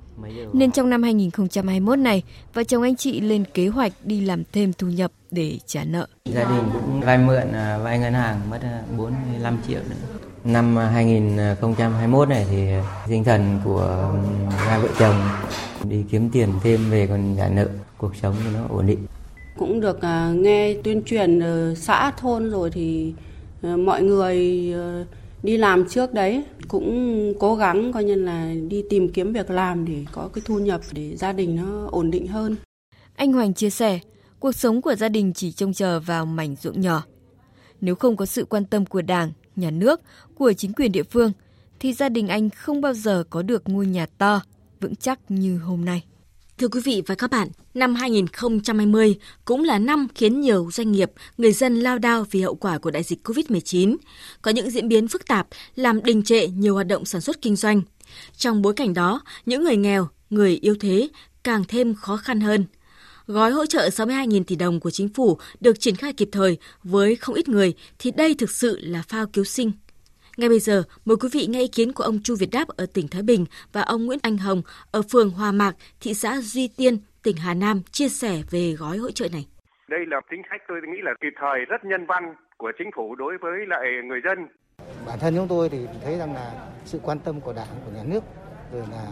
Nên 0.53 0.71
trong 0.71 0.91
năm 0.91 1.03
2021 1.03 1.99
này, 1.99 2.23
vợ 2.55 2.65
chồng 2.65 2.83
anh 2.83 2.97
chị 2.97 3.21
lên 3.21 3.45
kế 3.55 3.69
hoạch 3.69 3.93
đi 4.05 4.21
làm 4.21 4.43
thêm 4.53 4.73
thu 4.73 4.87
nhập 4.87 5.13
để 5.31 5.59
trả 5.67 5.85
nợ. 5.85 6.07
Gia 6.25 6.45
đình 6.45 6.65
cũng 6.73 7.01
vay 7.01 7.19
mượn 7.19 7.53
à, 7.53 7.79
vay 7.79 7.99
ngân 7.99 8.13
hàng 8.13 8.51
mất 8.51 8.61
45 8.97 9.55
à, 9.55 9.59
triệu 9.69 9.81
nữa. 9.81 10.19
Năm 10.45 10.77
2021 10.77 12.29
này 12.29 12.47
thì 12.51 12.67
tinh 13.09 13.25
thần 13.25 13.61
của 13.65 14.15
hai 14.51 14.81
vợ 14.81 14.89
chồng 14.99 15.17
đi 15.85 16.05
kiếm 16.11 16.31
tiền 16.31 16.49
thêm 16.63 16.91
về 16.91 17.07
còn 17.07 17.35
trả 17.37 17.49
nợ, 17.49 17.69
cuộc 17.99 18.17
sống 18.17 18.35
cho 18.45 18.51
nó 18.59 18.67
ổn 18.69 18.87
định 18.87 19.07
cũng 19.59 19.81
được 19.81 20.01
à, 20.01 20.33
nghe 20.37 20.75
tuyên 20.85 21.03
truyền 21.03 21.41
ở 21.41 21.75
xã 21.75 22.11
thôn 22.11 22.51
rồi 22.51 22.71
thì 22.71 23.13
à, 23.63 23.77
mọi 23.77 24.03
người 24.03 24.37
à, 24.75 25.05
đi 25.43 25.57
làm 25.57 25.89
trước 25.89 26.15
đấy 26.15 26.45
cũng 26.69 27.35
cố 27.41 27.57
gắng 27.57 27.93
coi 27.93 28.05
như 28.05 28.15
là 28.15 28.55
đi 28.69 28.85
tìm 28.91 29.09
kiếm 29.13 29.33
việc 29.33 29.51
làm 29.51 29.85
để 29.85 30.05
có 30.13 30.29
cái 30.35 30.43
thu 30.45 30.59
nhập 30.59 30.81
để 30.93 31.17
gia 31.17 31.33
đình 31.33 31.57
nó 31.57 31.89
ổn 31.91 32.11
định 32.11 32.27
hơn. 32.27 32.57
Anh 33.15 33.33
Hoành 33.33 33.55
chia 33.55 33.71
sẻ, 33.71 33.99
cuộc 34.41 34.53
sống 34.53 34.83
của 34.83 34.95
gia 34.95 35.09
đình 35.09 35.33
chỉ 35.33 35.53
trông 35.53 35.73
chờ 35.73 36.01
vào 36.01 36.27
mảnh 36.27 36.57
ruộng 36.61 36.81
nhỏ. 36.81 37.05
Nếu 37.81 37.95
không 37.95 38.17
có 38.17 38.27
sự 38.27 38.45
quan 38.45 38.65
tâm 38.65 38.87
của 38.87 39.03
Đảng, 39.03 39.33
nhà 39.57 39.71
nước, 39.71 40.01
của 40.35 40.53
chính 40.53 40.73
quyền 40.73 40.93
địa 40.93 41.03
phương 41.03 41.33
thì 41.81 41.93
gia 41.93 42.09
đình 42.09 42.29
anh 42.29 42.51
không 42.51 42.81
bao 42.81 42.95
giờ 42.95 43.25
có 43.31 43.43
được 43.43 43.69
ngôi 43.69 43.87
nhà 43.87 44.07
to, 44.19 44.41
vững 44.81 44.97
chắc 44.97 45.21
như 45.29 45.59
hôm 45.59 45.85
nay. 45.85 46.05
Thưa 46.59 46.69
quý 46.69 46.81
vị 46.85 47.03
và 47.07 47.15
các 47.15 47.31
bạn, 47.31 47.49
năm 47.75 47.95
2020 47.95 49.17
cũng 49.45 49.65
là 49.65 49.79
năm 49.79 50.07
khiến 50.15 50.41
nhiều 50.41 50.71
doanh 50.73 50.93
nghiệp, 50.93 51.11
người 51.39 51.53
dân 51.53 51.77
lao 51.77 51.99
đao 51.99 52.27
vì 52.31 52.43
hậu 52.43 52.55
quả 52.55 52.79
của 52.79 52.91
đại 52.91 53.03
dịch 53.03 53.29
COVID-19. 53.29 53.97
Có 54.43 54.51
những 54.51 54.71
diễn 54.71 54.89
biến 54.89 55.09
phức 55.09 55.27
tạp 55.27 55.47
làm 55.75 56.03
đình 56.03 56.23
trệ 56.23 56.49
nhiều 56.49 56.75
hoạt 56.75 56.87
động 56.87 57.05
sản 57.05 57.21
xuất 57.21 57.43
kinh 57.43 57.57
doanh. 57.57 57.83
Trong 58.37 58.63
bối 58.63 58.75
cảnh 58.75 58.95
đó, 58.95 59.21
những 59.47 59.65
người 59.65 59.77
nghèo, 59.77 60.09
người 60.31 60.59
yếu 60.63 60.75
thế 60.81 61.09
càng 61.45 61.65
thêm 61.69 61.95
khó 61.95 62.17
khăn 62.17 62.41
hơn. 62.41 62.65
Gói 63.27 63.51
hỗ 63.51 63.67
trợ 63.67 63.89
62.000 63.89 64.45
tỷ 64.45 64.57
đồng 64.57 64.81
của 64.81 64.91
chính 64.91 65.09
phủ 65.09 65.39
được 65.61 65.81
triển 65.81 65.97
khai 65.97 66.13
kịp 66.13 66.29
thời 66.33 66.59
với 66.85 67.17
không 67.17 67.35
ít 67.35 67.49
người 67.49 67.75
thì 67.99 68.11
đây 68.11 68.35
thực 68.35 68.51
sự 68.51 68.79
là 68.83 69.03
phao 69.09 69.27
cứu 69.27 69.45
sinh 69.45 69.73
ngay 70.39 70.49
bây 70.49 70.61
giờ, 70.61 70.83
mời 71.05 71.17
quý 71.21 71.29
vị 71.33 71.47
nghe 71.49 71.61
ý 71.61 71.69
kiến 71.69 71.93
của 71.93 72.05
ông 72.05 72.19
Chu 72.25 72.37
Việt 72.41 72.49
Đáp 72.53 72.69
ở 72.77 72.87
tỉnh 72.95 73.09
Thái 73.09 73.23
Bình 73.23 73.47
và 73.73 73.83
ông 73.83 74.07
Nguyễn 74.07 74.19
Anh 74.23 74.39
Hồng 74.39 74.63
ở 74.93 75.03
phường 75.13 75.31
Hòa 75.31 75.53
Mạc, 75.53 75.73
thị 76.01 76.15
xã 76.15 76.41
Duy 76.41 76.69
Tiên, 76.77 76.99
tỉnh 77.23 77.37
Hà 77.37 77.55
Nam 77.55 77.83
chia 77.91 78.09
sẻ 78.09 78.43
về 78.51 78.73
gói 78.79 78.97
hỗ 78.97 79.11
trợ 79.11 79.29
này. 79.33 79.47
Đây 79.89 80.01
là 80.07 80.21
chính 80.31 80.43
sách 80.51 80.61
tôi 80.69 80.81
nghĩ 80.83 80.99
là 81.03 81.13
kịp 81.21 81.35
thời, 81.41 81.59
rất 81.69 81.85
nhân 81.85 82.07
văn 82.07 82.35
của 82.57 82.73
chính 82.79 82.91
phủ 82.97 83.15
đối 83.15 83.35
với 83.41 83.53
lại 83.69 83.87
người 84.09 84.21
dân. 84.25 84.39
Bản 85.07 85.19
thân 85.19 85.35
chúng 85.37 85.49
tôi 85.49 85.69
thì 85.69 85.79
thấy 86.05 86.19
rằng 86.19 86.35
là 86.35 86.69
sự 86.85 86.99
quan 87.03 87.19
tâm 87.19 87.41
của 87.41 87.53
Đảng, 87.53 87.69
của 87.85 87.93
nhà 87.95 88.05
nước, 88.05 88.25
rồi 88.73 88.85
là 88.91 89.07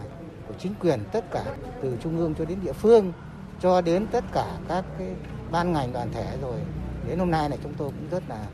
của 0.47 0.53
chính 0.59 0.73
quyền 0.79 0.99
tất 1.11 1.25
cả 1.31 1.43
từ 1.81 1.97
trung 2.03 2.17
ương 2.17 2.35
cho 2.39 2.45
đến 2.45 2.57
địa 2.63 2.73
phương 2.73 3.13
cho 3.59 3.81
đến 3.81 4.07
tất 4.11 4.23
cả 4.33 4.45
các 4.69 4.85
cái 4.99 5.07
ban 5.51 5.73
ngành 5.73 5.93
đoàn 5.93 6.07
thể 6.13 6.37
rồi 6.41 6.59
đến 7.07 7.19
hôm 7.19 7.31
nay 7.31 7.49
này 7.49 7.57
chúng 7.63 7.73
tôi 7.77 7.89
cũng 7.89 8.09
rất 8.11 8.23
là 8.29 8.45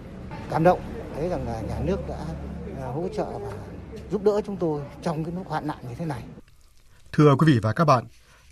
cảm 0.51 0.63
động 0.63 0.79
thấy 1.15 1.29
rằng 1.29 1.45
là 1.47 1.61
nhà 1.61 1.75
nước 1.85 1.97
đã 2.09 2.15
hỗ 2.85 3.07
trợ 3.17 3.25
và 3.39 3.51
giúp 4.11 4.23
đỡ 4.23 4.41
chúng 4.45 4.57
tôi 4.57 4.81
trong 5.01 5.23
cái 5.23 5.33
lúc 5.35 5.47
hoạn 5.47 5.67
nạn 5.67 5.77
như 5.89 5.95
thế 5.97 6.05
này. 6.05 6.23
Thưa 7.11 7.35
quý 7.35 7.53
vị 7.53 7.59
và 7.59 7.73
các 7.73 7.85
bạn, 7.85 8.05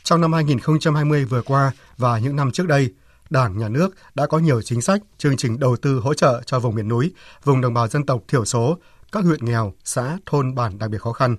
Trong 0.04 0.22
năm 0.22 0.34
2020 0.34 1.26
vừa 1.26 1.42
qua 1.42 1.72
và 1.98 2.20
những 2.20 2.36
năm 2.36 2.52
trước 2.52 2.68
đây, 2.68 2.94
Đảng, 3.30 3.58
Nhà 3.58 3.70
nước 3.70 3.96
đã 4.16 4.28
có 4.28 4.40
nhiều 4.40 4.62
chính 4.62 4.82
sách, 4.82 5.02
chương 5.18 5.38
trình 5.38 5.60
đầu 5.60 5.76
tư 5.76 6.00
hỗ 6.00 6.14
trợ 6.14 6.42
cho 6.46 6.60
vùng 6.60 6.76
miền 6.76 6.88
núi, 6.88 7.14
vùng 7.44 7.62
đồng 7.62 7.74
bào 7.74 7.88
dân 7.88 8.06
tộc 8.06 8.24
thiểu 8.28 8.46
số, 8.46 8.78
các 9.12 9.24
huyện 9.24 9.46
nghèo, 9.46 9.74
xã, 9.84 10.18
thôn, 10.26 10.56
bản 10.56 10.78
đặc 10.78 10.90
biệt 10.90 11.02
khó 11.02 11.12
khăn. 11.12 11.36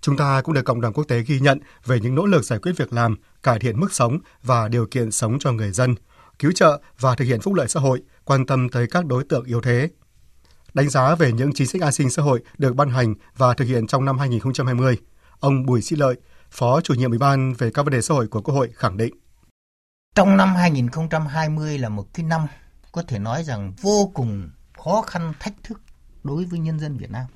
Chúng 0.00 0.16
ta 0.16 0.42
cũng 0.42 0.54
được 0.54 0.64
cộng 0.64 0.80
đồng 0.80 0.92
quốc 0.92 1.04
tế 1.04 1.22
ghi 1.22 1.40
nhận 1.40 1.60
về 1.86 2.00
những 2.00 2.14
nỗ 2.14 2.26
lực 2.26 2.44
giải 2.44 2.58
quyết 2.58 2.72
việc 2.76 2.92
làm, 2.92 3.16
cải 3.42 3.58
thiện 3.58 3.80
mức 3.80 3.92
sống 3.92 4.18
và 4.42 4.68
điều 4.68 4.86
kiện 4.86 5.10
sống 5.10 5.38
cho 5.38 5.52
người 5.52 5.72
dân, 5.72 5.94
cứu 6.38 6.52
trợ 6.52 6.80
và 7.00 7.14
thực 7.14 7.24
hiện 7.24 7.40
phúc 7.40 7.54
lợi 7.54 7.68
xã 7.68 7.80
hội, 7.80 8.02
quan 8.24 8.46
tâm 8.46 8.68
tới 8.68 8.86
các 8.86 9.06
đối 9.06 9.24
tượng 9.24 9.44
yếu 9.44 9.60
thế. 9.60 9.88
Đánh 10.78 10.88
giá 10.88 11.14
về 11.14 11.32
những 11.32 11.52
chính 11.54 11.66
sách 11.66 11.82
an 11.82 11.92
sinh 11.92 12.10
xã 12.10 12.22
hội 12.22 12.42
được 12.58 12.76
ban 12.76 12.90
hành 12.90 13.14
và 13.36 13.54
thực 13.54 13.64
hiện 13.64 13.86
trong 13.86 14.04
năm 14.04 14.18
2020, 14.18 14.98
ông 15.40 15.66
Bùi 15.66 15.82
Sĩ 15.82 15.96
Lợi, 15.96 16.16
Phó 16.50 16.80
chủ 16.80 16.94
nhiệm 16.94 17.10
Ủy 17.10 17.18
ban 17.18 17.52
về 17.52 17.70
các 17.70 17.82
vấn 17.82 17.92
đề 17.92 18.02
xã 18.02 18.14
hội 18.14 18.28
của 18.28 18.42
Quốc 18.42 18.54
hội 18.54 18.70
khẳng 18.74 18.96
định. 18.96 19.14
Trong 20.14 20.36
năm 20.36 20.54
2020 20.54 21.78
là 21.78 21.88
một 21.88 22.06
cái 22.14 22.24
năm 22.24 22.46
có 22.92 23.02
thể 23.02 23.18
nói 23.18 23.44
rằng 23.44 23.72
vô 23.82 24.10
cùng 24.14 24.50
khó 24.78 25.02
khăn 25.02 25.32
thách 25.40 25.54
thức 25.62 25.80
đối 26.24 26.44
với 26.44 26.58
nhân 26.58 26.80
dân 26.80 26.96
Việt 26.96 27.10
Nam. 27.10 27.26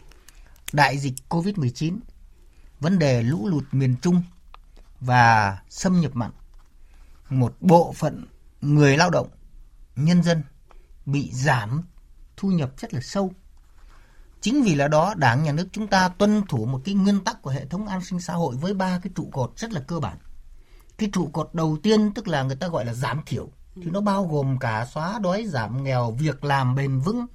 Đại 0.73 0.99
dịch 0.99 1.15
COVID-19, 1.29 1.99
vấn 2.81 2.99
đề 2.99 3.23
lũ 3.23 3.49
lụt 3.49 3.65
miền 3.73 3.97
Trung 4.03 4.23
và 5.01 5.59
xâm 5.69 6.01
nhập 6.01 6.17
mặn. 6.17 6.31
Một 7.31 7.55
bộ 7.61 7.93
phận 7.97 8.27
người 8.61 8.97
lao 8.97 9.11
động, 9.11 9.29
nhân 9.97 10.23
dân 10.23 10.43
bị 11.07 11.31
giảm 11.33 11.83
thu 12.43 12.49
nhập 12.49 12.71
rất 12.77 12.95
là 12.95 13.01
sâu. 13.01 13.33
Chính 14.41 14.63
vì 14.63 14.75
là 14.75 14.89
đó 14.89 15.15
Đảng 15.17 15.43
Nhà 15.43 15.53
nước 15.53 15.69
chúng 15.73 15.87
ta 15.87 16.09
tuân 16.09 16.43
thủ 16.49 16.67
một 16.67 16.81
cái 16.85 16.95
nguyên 16.95 17.25
tắc 17.25 17.43
của 17.43 17.51
hệ 17.51 17.67
thống 17.67 17.89
an 17.89 18.05
sinh 18.05 18.21
xã 18.21 18.33
hội 18.33 18.57
với 18.57 18.75
ba 18.75 18.99
cái 19.03 19.11
trụ 19.15 19.29
cột 19.33 19.53
rất 19.57 19.73
là 19.73 19.81
cơ 19.81 20.01
bản. 20.01 20.17
Cái 20.99 21.11
trụ 21.13 21.31
cột 21.33 21.51
đầu 21.53 21.79
tiên 21.83 22.15
tức 22.15 22.29
là 22.29 22.43
người 22.43 22.57
ta 22.57 22.69
gọi 22.69 22.85
là 22.85 22.95
giảm 22.95 23.23
thiểu 23.27 23.49
thì 23.75 23.91
nó 23.91 24.01
bao 24.01 24.25
gồm 24.25 24.59
cả 24.59 24.87
xóa 24.95 25.19
đói 25.23 25.45
giảm 25.47 25.85
nghèo, 25.85 26.11
việc 26.11 26.45
làm 26.45 26.75
bền 26.75 26.99
vững, 26.99 27.27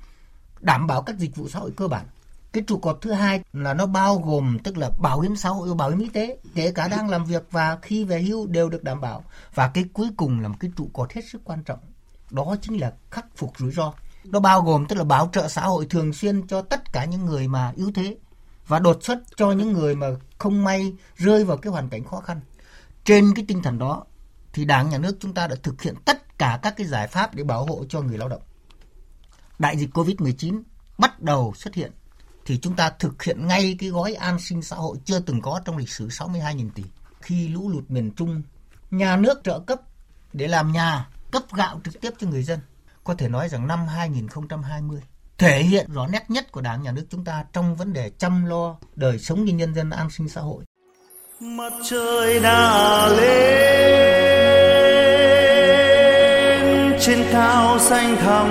đảm 0.59 0.87
bảo 0.87 1.01
các 1.01 1.17
dịch 1.17 1.35
vụ 1.35 1.49
xã 1.49 1.59
hội 1.59 1.71
cơ 1.77 1.87
bản. 1.87 2.05
Cái 2.51 2.63
trụ 2.67 2.77
cột 2.77 2.97
thứ 3.01 3.11
hai 3.11 3.43
là 3.53 3.73
nó 3.73 3.85
bao 3.85 4.17
gồm 4.17 4.57
tức 4.63 4.77
là 4.77 4.89
bảo 4.89 5.19
hiểm 5.19 5.35
xã 5.35 5.49
hội 5.49 5.69
và 5.69 5.75
bảo 5.75 5.89
hiểm 5.89 5.99
y 5.99 6.09
tế, 6.09 6.37
kể 6.55 6.71
cả 6.71 6.87
đang 6.87 7.09
làm 7.09 7.25
việc 7.25 7.47
và 7.51 7.77
khi 7.81 8.03
về 8.03 8.21
hưu 8.21 8.47
đều 8.47 8.69
được 8.69 8.83
đảm 8.83 9.01
bảo. 9.01 9.23
Và 9.53 9.67
cái 9.67 9.85
cuối 9.93 10.09
cùng 10.17 10.39
là 10.39 10.47
một 10.47 10.55
cái 10.59 10.71
trụ 10.77 10.89
cột 10.93 11.13
hết 11.13 11.21
sức 11.31 11.41
quan 11.43 11.63
trọng. 11.63 11.79
Đó 12.31 12.55
chính 12.61 12.81
là 12.81 12.93
khắc 13.11 13.25
phục 13.35 13.53
rủi 13.57 13.71
ro. 13.71 13.93
Nó 14.31 14.39
bao 14.39 14.61
gồm 14.61 14.85
tức 14.87 14.95
là 14.95 15.03
bảo 15.03 15.29
trợ 15.33 15.47
xã 15.47 15.61
hội 15.61 15.85
thường 15.89 16.13
xuyên 16.13 16.47
cho 16.47 16.61
tất 16.61 16.93
cả 16.93 17.05
những 17.05 17.25
người 17.25 17.47
mà 17.47 17.73
yếu 17.75 17.91
thế 17.95 18.17
và 18.67 18.79
đột 18.79 19.03
xuất 19.03 19.19
cho 19.35 19.51
những 19.51 19.73
người 19.73 19.95
mà 19.95 20.07
không 20.37 20.63
may 20.63 20.93
rơi 21.17 21.43
vào 21.43 21.57
cái 21.57 21.71
hoàn 21.71 21.89
cảnh 21.89 22.03
khó 22.03 22.21
khăn. 22.21 22.39
Trên 23.03 23.33
cái 23.35 23.45
tinh 23.47 23.61
thần 23.61 23.79
đó 23.79 24.03
thì 24.53 24.65
Đảng 24.65 24.89
nhà 24.89 24.97
nước 24.97 25.17
chúng 25.19 25.33
ta 25.33 25.47
đã 25.47 25.55
thực 25.63 25.81
hiện 25.81 25.95
tất 26.05 26.37
cả 26.37 26.59
các 26.61 26.73
cái 26.77 26.87
giải 26.87 27.07
pháp 27.07 27.35
để 27.35 27.43
bảo 27.43 27.65
hộ 27.65 27.85
cho 27.89 28.01
người 28.01 28.17
lao 28.17 28.29
động. 28.29 28.41
Đại 29.59 29.77
dịch 29.77 29.89
Covid-19 29.93 30.61
bắt 30.97 31.21
đầu 31.21 31.53
xuất 31.55 31.75
hiện 31.75 31.91
thì 32.45 32.57
chúng 32.57 32.75
ta 32.75 32.89
thực 32.89 33.23
hiện 33.23 33.47
ngay 33.47 33.75
cái 33.79 33.89
gói 33.89 34.13
an 34.13 34.39
sinh 34.39 34.61
xã 34.61 34.75
hội 34.75 34.97
chưa 35.05 35.19
từng 35.19 35.41
có 35.41 35.61
trong 35.65 35.77
lịch 35.77 35.89
sử 35.89 36.07
62.000 36.07 36.69
tỷ. 36.75 36.83
Khi 37.21 37.47
lũ 37.47 37.69
lụt 37.69 37.83
miền 37.89 38.11
Trung, 38.15 38.41
nhà 38.91 39.17
nước 39.17 39.41
trợ 39.43 39.59
cấp 39.59 39.81
để 40.33 40.47
làm 40.47 40.71
nhà, 40.71 41.09
cấp 41.31 41.43
gạo 41.55 41.81
trực 41.83 42.01
tiếp 42.01 42.11
cho 42.19 42.27
người 42.27 42.43
dân. 42.43 42.59
Có 43.07 43.13
thể 43.13 43.27
nói 43.29 43.49
rằng 43.49 43.67
năm 43.67 43.87
2020 43.87 45.01
thể 45.37 45.63
hiện 45.63 45.85
rõ 45.93 46.07
nét 46.07 46.25
nhất 46.29 46.51
của 46.51 46.61
Đảng, 46.61 46.83
nhà 46.83 46.91
nước 46.91 47.05
chúng 47.09 47.23
ta 47.23 47.43
trong 47.53 47.75
vấn 47.75 47.93
đề 47.93 48.11
chăm 48.17 48.45
lo 48.45 48.75
đời 48.95 49.19
sống 49.19 49.45
cho 49.47 49.53
nhân 49.53 49.75
dân 49.75 49.89
an 49.89 50.09
sinh 50.09 50.29
xã 50.29 50.41
hội. 50.41 50.63
Mặt 51.39 51.73
trời 51.89 52.39
đã 52.39 53.07
lên, 53.09 53.27
trên 57.01 57.19
cao 57.31 57.79
xanh 57.79 58.15
thẳm 58.15 58.49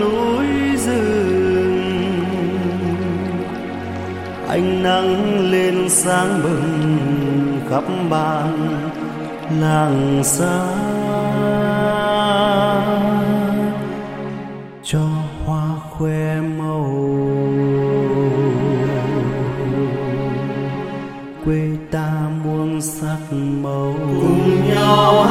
núi 0.00 0.46
rừng 0.76 2.24
ánh 4.48 4.82
nắng 4.82 5.40
lên 5.50 5.88
sáng 5.90 6.42
bừng 6.42 7.60
khắp 7.70 7.84
bản 8.10 8.90
làng 9.60 10.20
xa 10.24 10.91
cùng 24.96 25.21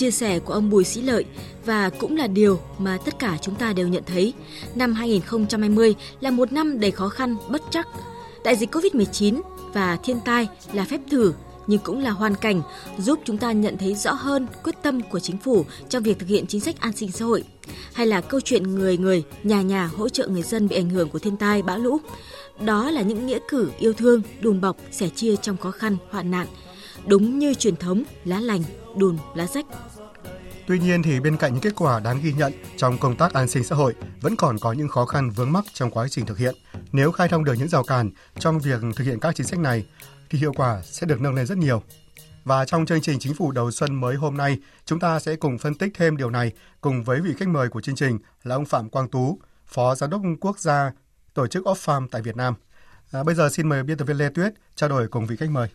chia 0.00 0.10
sẻ 0.10 0.38
của 0.38 0.52
ông 0.52 0.70
Bùi 0.70 0.84
Sĩ 0.84 1.02
Lợi 1.02 1.24
và 1.64 1.90
cũng 1.90 2.16
là 2.16 2.26
điều 2.26 2.60
mà 2.78 2.98
tất 3.04 3.18
cả 3.18 3.38
chúng 3.42 3.54
ta 3.54 3.72
đều 3.72 3.88
nhận 3.88 4.02
thấy, 4.06 4.32
năm 4.74 4.92
2020 4.92 5.94
là 6.20 6.30
một 6.30 6.52
năm 6.52 6.80
đầy 6.80 6.90
khó 6.90 7.08
khăn 7.08 7.36
bất 7.48 7.62
chắc. 7.70 7.88
Đại 8.44 8.56
dịch 8.56 8.74
Covid-19 8.74 9.40
và 9.74 9.98
thiên 10.02 10.20
tai 10.24 10.48
là 10.72 10.84
phép 10.84 11.00
thử 11.10 11.32
nhưng 11.66 11.80
cũng 11.84 11.98
là 11.98 12.10
hoàn 12.10 12.34
cảnh 12.34 12.62
giúp 12.98 13.18
chúng 13.24 13.38
ta 13.38 13.52
nhận 13.52 13.78
thấy 13.78 13.94
rõ 13.94 14.12
hơn 14.12 14.46
quyết 14.64 14.74
tâm 14.82 15.00
của 15.02 15.20
chính 15.20 15.38
phủ 15.38 15.64
trong 15.88 16.02
việc 16.02 16.18
thực 16.18 16.28
hiện 16.28 16.46
chính 16.46 16.60
sách 16.60 16.80
an 16.80 16.92
sinh 16.92 17.12
xã 17.12 17.24
hội 17.24 17.44
hay 17.92 18.06
là 18.06 18.20
câu 18.20 18.40
chuyện 18.40 18.74
người 18.74 18.98
người 18.98 19.22
nhà 19.42 19.62
nhà 19.62 19.86
hỗ 19.86 20.08
trợ 20.08 20.26
người 20.26 20.42
dân 20.42 20.68
bị 20.68 20.76
ảnh 20.76 20.90
hưởng 20.90 21.08
của 21.08 21.18
thiên 21.18 21.36
tai 21.36 21.62
bão 21.62 21.78
lũ. 21.78 21.98
Đó 22.64 22.90
là 22.90 23.02
những 23.02 23.26
nghĩa 23.26 23.38
cử 23.48 23.70
yêu 23.78 23.92
thương 23.92 24.22
đùm 24.40 24.60
bọc 24.60 24.76
sẻ 24.90 25.08
chia 25.08 25.36
trong 25.36 25.56
khó 25.56 25.70
khăn 25.70 25.96
hoạn 26.10 26.30
nạn 26.30 26.46
đúng 27.06 27.38
như 27.38 27.54
truyền 27.54 27.76
thống 27.76 28.02
lá 28.24 28.40
lành 28.40 28.62
đùn 28.96 29.18
lá 29.34 29.46
rách. 29.46 29.66
Tuy 30.70 30.78
nhiên 30.78 31.02
thì 31.02 31.20
bên 31.20 31.36
cạnh 31.36 31.52
những 31.52 31.62
kết 31.62 31.72
quả 31.76 32.00
đáng 32.00 32.20
ghi 32.22 32.32
nhận 32.32 32.52
trong 32.76 32.98
công 32.98 33.16
tác 33.16 33.32
an 33.32 33.48
sinh 33.48 33.64
xã 33.64 33.76
hội 33.76 33.94
vẫn 34.20 34.36
còn 34.36 34.58
có 34.58 34.72
những 34.72 34.88
khó 34.88 35.06
khăn 35.06 35.30
vướng 35.30 35.52
mắc 35.52 35.64
trong 35.72 35.90
quá 35.90 36.08
trình 36.08 36.26
thực 36.26 36.38
hiện. 36.38 36.54
Nếu 36.92 37.12
khai 37.12 37.28
thông 37.28 37.44
được 37.44 37.54
những 37.58 37.68
rào 37.68 37.84
cản 37.84 38.10
trong 38.38 38.58
việc 38.58 38.80
thực 38.96 39.04
hiện 39.04 39.20
các 39.20 39.34
chính 39.34 39.46
sách 39.46 39.58
này 39.58 39.86
thì 40.30 40.38
hiệu 40.38 40.52
quả 40.52 40.82
sẽ 40.82 41.06
được 41.06 41.20
nâng 41.20 41.34
lên 41.34 41.46
rất 41.46 41.58
nhiều. 41.58 41.82
Và 42.44 42.64
trong 42.64 42.86
chương 42.86 43.00
trình 43.00 43.18
Chính 43.18 43.34
phủ 43.34 43.52
đầu 43.52 43.70
xuân 43.70 44.00
mới 44.00 44.16
hôm 44.16 44.36
nay, 44.36 44.58
chúng 44.84 45.00
ta 45.00 45.20
sẽ 45.20 45.36
cùng 45.36 45.58
phân 45.58 45.74
tích 45.74 45.92
thêm 45.94 46.16
điều 46.16 46.30
này 46.30 46.52
cùng 46.80 47.04
với 47.04 47.20
vị 47.20 47.34
khách 47.38 47.48
mời 47.48 47.68
của 47.68 47.80
chương 47.80 47.96
trình 47.96 48.18
là 48.42 48.54
ông 48.54 48.64
Phạm 48.64 48.88
Quang 48.88 49.08
Tú, 49.08 49.38
Phó 49.66 49.94
Giám 49.94 50.10
đốc 50.10 50.22
Quốc 50.40 50.58
gia 50.58 50.92
Tổ 51.34 51.46
chức 51.46 51.64
Oxfam 51.64 52.08
tại 52.10 52.22
Việt 52.22 52.36
Nam. 52.36 52.54
À, 53.12 53.22
bây 53.22 53.34
giờ 53.34 53.48
xin 53.52 53.68
mời 53.68 53.82
biên 53.82 53.98
tập 53.98 54.04
viên 54.04 54.16
Lê 54.16 54.28
Tuyết 54.28 54.52
trao 54.74 54.88
đổi 54.88 55.08
cùng 55.08 55.26
vị 55.26 55.36
khách 55.36 55.50
mời. 55.50 55.68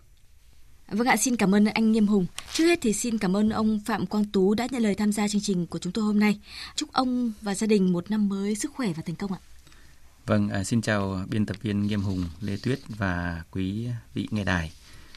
Vâng 0.87 1.07
ạ, 1.07 1.17
xin 1.17 1.35
cảm 1.35 1.55
ơn 1.55 1.65
anh 1.65 1.91
Nghiêm 1.91 2.07
Hùng. 2.07 2.25
Trước 2.53 2.65
hết 2.65 2.79
thì 2.81 2.93
xin 2.93 3.17
cảm 3.17 3.35
ơn 3.35 3.49
ông 3.49 3.79
Phạm 3.85 4.05
Quang 4.05 4.25
Tú 4.25 4.53
đã 4.53 4.67
nhận 4.71 4.83
lời 4.83 4.95
tham 4.95 5.11
gia 5.11 5.27
chương 5.27 5.41
trình 5.41 5.67
của 5.67 5.79
chúng 5.79 5.93
tôi 5.93 6.05
hôm 6.05 6.19
nay. 6.19 6.39
Chúc 6.75 6.91
ông 6.91 7.31
và 7.41 7.55
gia 7.55 7.67
đình 7.67 7.93
một 7.93 8.11
năm 8.11 8.29
mới 8.29 8.55
sức 8.55 8.71
khỏe 8.73 8.93
và 8.93 9.03
thành 9.05 9.15
công 9.15 9.33
ạ. 9.33 9.39
Vâng, 10.25 10.49
à, 10.49 10.63
xin 10.63 10.81
chào 10.81 11.25
biên 11.29 11.45
tập 11.45 11.57
viên 11.61 11.87
Nghiêm 11.87 12.01
Hùng, 12.01 12.25
Lê 12.41 12.57
Tuyết 12.63 12.79
và 12.87 13.43
quý 13.51 13.87
vị 14.13 14.27
nghe 14.31 14.43
đài. 14.43 14.71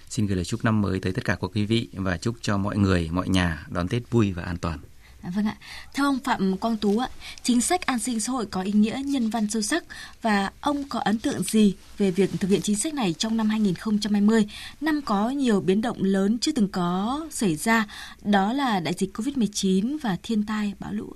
Xin 0.09 0.27
gửi 0.27 0.37
lời 0.37 0.45
chúc 0.45 0.65
năm 0.65 0.81
mới 0.81 1.01
tới 1.01 1.13
tất 1.13 1.25
cả 1.25 1.37
quý 1.41 1.65
vị 1.65 1.89
và 1.93 2.17
chúc 2.17 2.37
cho 2.41 2.57
mọi 2.57 2.79
người, 2.79 3.09
mọi 3.13 3.29
nhà 3.29 3.67
đón 3.71 3.89
Tết 3.89 4.11
vui 4.11 4.33
và 4.33 4.43
an 4.43 4.57
toàn. 4.59 4.79
À, 5.23 5.31
vâng 5.35 5.47
ạ. 5.47 5.57
Theo 5.95 6.07
ông 6.07 6.19
Phạm 6.25 6.57
Quang 6.57 6.77
Tú 6.77 6.99
ạ, 6.99 7.09
chính 7.43 7.61
sách 7.61 7.87
an 7.87 7.99
sinh 7.99 8.21
xã 8.21 8.33
hội 8.33 8.47
có 8.47 8.63
ý 8.63 8.73
nghĩa 8.73 9.01
nhân 9.05 9.31
văn 9.31 9.51
sâu 9.51 9.63
sắc 9.63 9.85
và 10.23 10.51
ông 10.61 10.89
có 10.89 10.99
ấn 10.99 11.19
tượng 11.19 11.43
gì 11.43 11.75
về 11.99 12.11
việc 12.11 12.31
thực 12.41 12.51
hiện 12.51 12.63
chính 12.63 12.77
sách 12.77 12.95
này 12.95 13.15
trong 13.19 13.37
năm 13.37 13.49
2020, 13.49 14.49
năm 14.81 15.01
có 15.05 15.31
nhiều 15.31 15.61
biến 15.61 15.81
động 15.81 16.03
lớn 16.03 16.39
chưa 16.41 16.53
từng 16.53 16.69
có 16.69 17.27
xảy 17.31 17.57
ra, 17.57 17.87
đó 18.23 18.53
là 18.53 18.81
đại 18.81 18.95
dịch 18.99 19.19
Covid-19 19.19 19.99
và 20.03 20.17
thiên 20.23 20.47
tai 20.47 20.75
bão 20.79 20.93
lũ. 20.93 21.13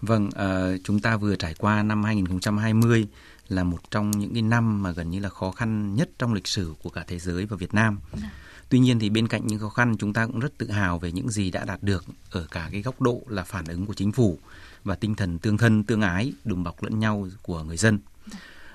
Vâng, 0.00 0.26
uh, 0.26 0.80
chúng 0.84 1.00
ta 1.00 1.16
vừa 1.16 1.36
trải 1.36 1.54
qua 1.58 1.82
năm 1.82 2.04
2020 2.04 3.06
là 3.48 3.64
một 3.64 3.90
trong 3.90 4.10
những 4.10 4.32
cái 4.32 4.42
năm 4.42 4.82
mà 4.82 4.90
gần 4.90 5.10
như 5.10 5.20
là 5.20 5.28
khó 5.28 5.50
khăn 5.50 5.94
nhất 5.94 6.10
trong 6.18 6.34
lịch 6.34 6.48
sử 6.48 6.74
của 6.82 6.90
cả 6.90 7.04
thế 7.08 7.18
giới 7.18 7.46
và 7.46 7.56
Việt 7.56 7.74
Nam. 7.74 7.98
Dạ. 8.22 8.30
Tuy 8.68 8.78
nhiên 8.78 8.98
thì 8.98 9.10
bên 9.10 9.28
cạnh 9.28 9.46
những 9.46 9.58
khó 9.58 9.68
khăn, 9.68 9.96
chúng 9.98 10.12
ta 10.12 10.26
cũng 10.26 10.40
rất 10.40 10.58
tự 10.58 10.70
hào 10.70 10.98
về 10.98 11.12
những 11.12 11.30
gì 11.30 11.50
đã 11.50 11.64
đạt 11.64 11.82
được 11.82 12.04
ở 12.30 12.46
cả 12.50 12.68
cái 12.72 12.82
góc 12.82 13.00
độ 13.00 13.22
là 13.28 13.42
phản 13.42 13.64
ứng 13.64 13.86
của 13.86 13.94
chính 13.94 14.12
phủ 14.12 14.38
và 14.84 14.94
tinh 14.94 15.14
thần 15.14 15.38
tương 15.38 15.58
thân, 15.58 15.84
tương 15.84 16.00
ái, 16.00 16.32
đùm 16.44 16.64
bọc 16.64 16.82
lẫn 16.82 16.98
nhau 16.98 17.28
của 17.42 17.62
người 17.62 17.76
dân. 17.76 17.98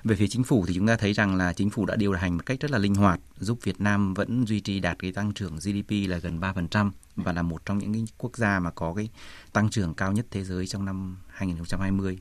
Về 0.03 0.15
phía 0.15 0.27
chính 0.27 0.43
phủ 0.43 0.65
thì 0.67 0.73
chúng 0.73 0.87
ta 0.87 0.95
thấy 0.95 1.13
rằng 1.13 1.35
là 1.35 1.53
chính 1.53 1.69
phủ 1.69 1.85
đã 1.85 1.95
điều 1.95 2.13
hành 2.13 2.37
một 2.37 2.45
cách 2.45 2.59
rất 2.59 2.71
là 2.71 2.77
linh 2.77 2.95
hoạt, 2.95 3.19
giúp 3.39 3.59
Việt 3.63 3.81
Nam 3.81 4.13
vẫn 4.13 4.47
duy 4.47 4.59
trì 4.59 4.79
đạt 4.79 4.99
cái 4.99 5.11
tăng 5.11 5.33
trưởng 5.33 5.55
GDP 5.55 5.91
là 6.09 6.17
gần 6.17 6.39
3% 6.39 6.91
và 7.15 7.33
là 7.33 7.41
một 7.41 7.65
trong 7.65 7.77
những 7.77 7.93
cái 7.93 8.05
quốc 8.17 8.37
gia 8.37 8.59
mà 8.59 8.71
có 8.71 8.93
cái 8.93 9.09
tăng 9.53 9.69
trưởng 9.69 9.93
cao 9.93 10.11
nhất 10.11 10.25
thế 10.31 10.43
giới 10.43 10.67
trong 10.67 10.85
năm 10.85 11.17
2020. 11.27 12.19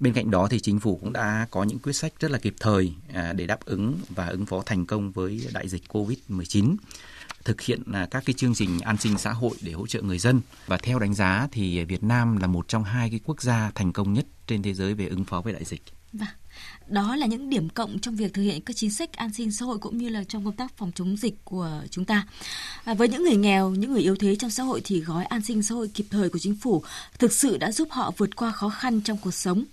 Bên 0.00 0.12
cạnh 0.12 0.30
đó 0.30 0.48
thì 0.50 0.60
chính 0.60 0.80
phủ 0.80 0.96
cũng 0.96 1.12
đã 1.12 1.46
có 1.50 1.64
những 1.64 1.78
quyết 1.78 1.92
sách 1.92 2.12
rất 2.20 2.30
là 2.30 2.38
kịp 2.38 2.54
thời 2.60 2.94
à, 3.14 3.32
để 3.32 3.46
đáp 3.46 3.64
ứng 3.64 3.98
và 4.08 4.26
ứng 4.26 4.46
phó 4.46 4.62
thành 4.66 4.86
công 4.86 5.12
với 5.12 5.46
đại 5.52 5.68
dịch 5.68 5.82
Covid-19 5.88 6.76
thực 7.44 7.60
hiện 7.60 7.82
à, 7.92 8.06
các 8.10 8.22
cái 8.26 8.34
chương 8.34 8.54
trình 8.54 8.80
an 8.80 8.96
sinh 8.96 9.18
xã 9.18 9.32
hội 9.32 9.56
để 9.62 9.72
hỗ 9.72 9.86
trợ 9.86 10.02
người 10.02 10.18
dân 10.18 10.40
và 10.66 10.76
theo 10.76 10.98
đánh 10.98 11.14
giá 11.14 11.48
thì 11.52 11.84
Việt 11.84 12.02
Nam 12.02 12.36
là 12.36 12.46
một 12.46 12.68
trong 12.68 12.84
hai 12.84 13.10
cái 13.10 13.20
quốc 13.24 13.42
gia 13.42 13.70
thành 13.74 13.92
công 13.92 14.12
nhất 14.12 14.26
trên 14.46 14.62
thế 14.62 14.74
giới 14.74 14.94
về 14.94 15.06
ứng 15.06 15.24
phó 15.24 15.40
với 15.40 15.52
đại 15.52 15.64
dịch. 15.64 15.82
Vâng. 16.12 16.28
Đó 16.86 17.16
là 17.16 17.26
những 17.26 17.50
điểm 17.50 17.68
cộng 17.68 17.98
trong 17.98 18.16
việc 18.16 18.34
thực 18.34 18.42
hiện 18.42 18.60
các 18.60 18.76
chính 18.76 18.90
sách 18.90 19.12
an 19.12 19.32
sinh 19.32 19.52
xã 19.52 19.64
hội 19.64 19.78
cũng 19.78 19.98
như 19.98 20.08
là 20.08 20.24
trong 20.24 20.44
công 20.44 20.56
tác 20.56 20.76
phòng 20.76 20.92
chống 20.94 21.16
dịch 21.16 21.34
của 21.44 21.70
chúng 21.90 22.04
ta. 22.04 22.26
À, 22.84 22.94
với 22.94 23.08
những 23.08 23.24
người 23.24 23.36
nghèo, 23.36 23.70
những 23.70 23.92
người 23.92 24.02
yếu 24.02 24.16
thế 24.16 24.36
trong 24.36 24.50
xã 24.50 24.62
hội 24.62 24.80
thì 24.84 25.00
gói 25.00 25.24
an 25.24 25.42
sinh 25.42 25.62
xã 25.62 25.74
hội 25.74 25.88
kịp 25.94 26.06
thời 26.10 26.28
của 26.28 26.38
chính 26.38 26.54
phủ 26.54 26.82
thực 27.18 27.32
sự 27.32 27.56
đã 27.56 27.72
giúp 27.72 27.88
họ 27.90 28.12
vượt 28.16 28.36
qua 28.36 28.52
khó 28.52 28.68
khăn 28.68 29.00
trong 29.00 29.18
cuộc 29.22 29.34
sống. 29.34 29.64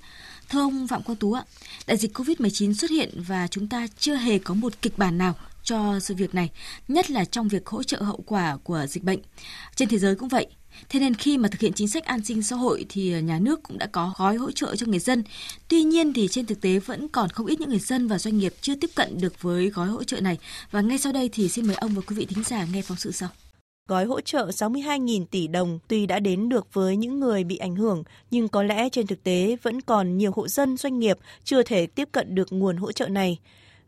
Thưa 0.50 0.60
ông 0.60 0.88
Phạm 0.88 1.04
Quang 1.04 1.16
Tú 1.16 1.34
ạ, 1.34 1.44
đại 1.88 1.98
dịch 1.98 2.18
Covid-19 2.18 2.74
xuất 2.74 2.92
hiện 2.92 3.24
và 3.28 3.48
chúng 3.48 3.68
ta 3.68 3.88
chưa 3.98 4.16
hề 4.16 4.40
có 4.40 4.54
một 4.54 4.74
kịch 4.82 4.98
bản 4.98 5.18
nào 5.18 5.36
cho 5.64 6.00
sự 6.00 6.16
việc 6.16 6.36
này, 6.36 6.50
nhất 6.88 7.12
là 7.12 7.26
trong 7.26 7.48
việc 7.48 7.68
hỗ 7.68 7.84
trợ 7.84 8.02
hậu 8.02 8.24
quả 8.26 8.58
của 8.64 8.86
dịch 8.90 9.04
bệnh. 9.04 9.20
Trên 9.76 9.90
thế 9.90 10.00
giới 10.00 10.16
cũng 10.16 10.30
vậy, 10.30 10.48
Thế 10.90 11.00
nên 11.00 11.14
khi 11.14 11.38
mà 11.38 11.50
thực 11.50 11.62
hiện 11.62 11.74
chính 11.74 11.88
sách 11.88 12.06
an 12.06 12.24
sinh 12.24 12.44
xã 12.44 12.56
hội 12.56 12.86
thì 12.90 13.14
à, 13.14 13.20
nhà 13.20 13.40
nước 13.40 13.64
cũng 13.64 13.78
đã 13.78 13.86
có 13.86 14.14
gói 14.18 14.36
hỗ 14.36 14.52
trợ 14.52 14.76
cho 14.76 14.88
người 14.88 15.00
dân. 15.00 15.24
Tuy 15.68 15.84
nhiên 15.84 16.14
thì 16.14 16.28
trên 16.28 16.46
thực 16.46 16.62
tế 16.62 16.80
vẫn 16.80 17.08
còn 17.08 17.30
không 17.30 17.46
ít 17.46 17.60
những 17.60 17.70
người 17.70 17.80
dân 17.80 18.08
và 18.08 18.20
doanh 18.20 18.38
nghiệp 18.38 18.54
chưa 18.62 18.76
tiếp 18.76 18.90
cận 18.96 19.18
được 19.22 19.42
với 19.42 19.70
gói 19.70 19.88
hỗ 19.88 20.04
trợ 20.04 20.22
này. 20.22 20.38
Và 20.72 20.82
ngay 20.82 20.98
sau 20.98 21.14
đây 21.14 21.30
thì 21.34 21.50
xin 21.50 21.68
mời 21.68 21.76
ông 21.76 21.94
và 21.94 22.02
quý 22.08 22.16
vị 22.16 22.26
thính 22.26 22.44
giả 22.44 22.66
nghe 22.74 22.82
phóng 22.82 22.98
sự 22.98 23.12
sau. 23.12 23.30
Gói 23.90 24.06
hỗ 24.06 24.22
trợ 24.22 24.48
62.000 24.48 25.26
tỷ 25.26 25.48
đồng 25.48 25.80
tuy 25.88 26.06
đã 26.06 26.20
đến 26.20 26.50
được 26.50 26.74
với 26.74 26.98
những 26.98 27.20
người 27.20 27.44
bị 27.44 27.58
ảnh 27.58 27.76
hưởng, 27.76 28.04
nhưng 28.32 28.48
có 28.48 28.64
lẽ 28.64 28.90
trên 28.90 29.08
thực 29.08 29.24
tế 29.24 29.58
vẫn 29.62 29.82
còn 29.82 30.18
nhiều 30.18 30.32
hộ 30.36 30.48
dân 30.48 30.78
doanh 30.78 31.00
nghiệp 31.00 31.18
chưa 31.44 31.64
thể 31.64 31.88
tiếp 31.88 32.10
cận 32.12 32.36
được 32.36 32.54
nguồn 32.54 32.78
hỗ 32.78 32.92
trợ 32.92 33.08
này. 33.08 33.40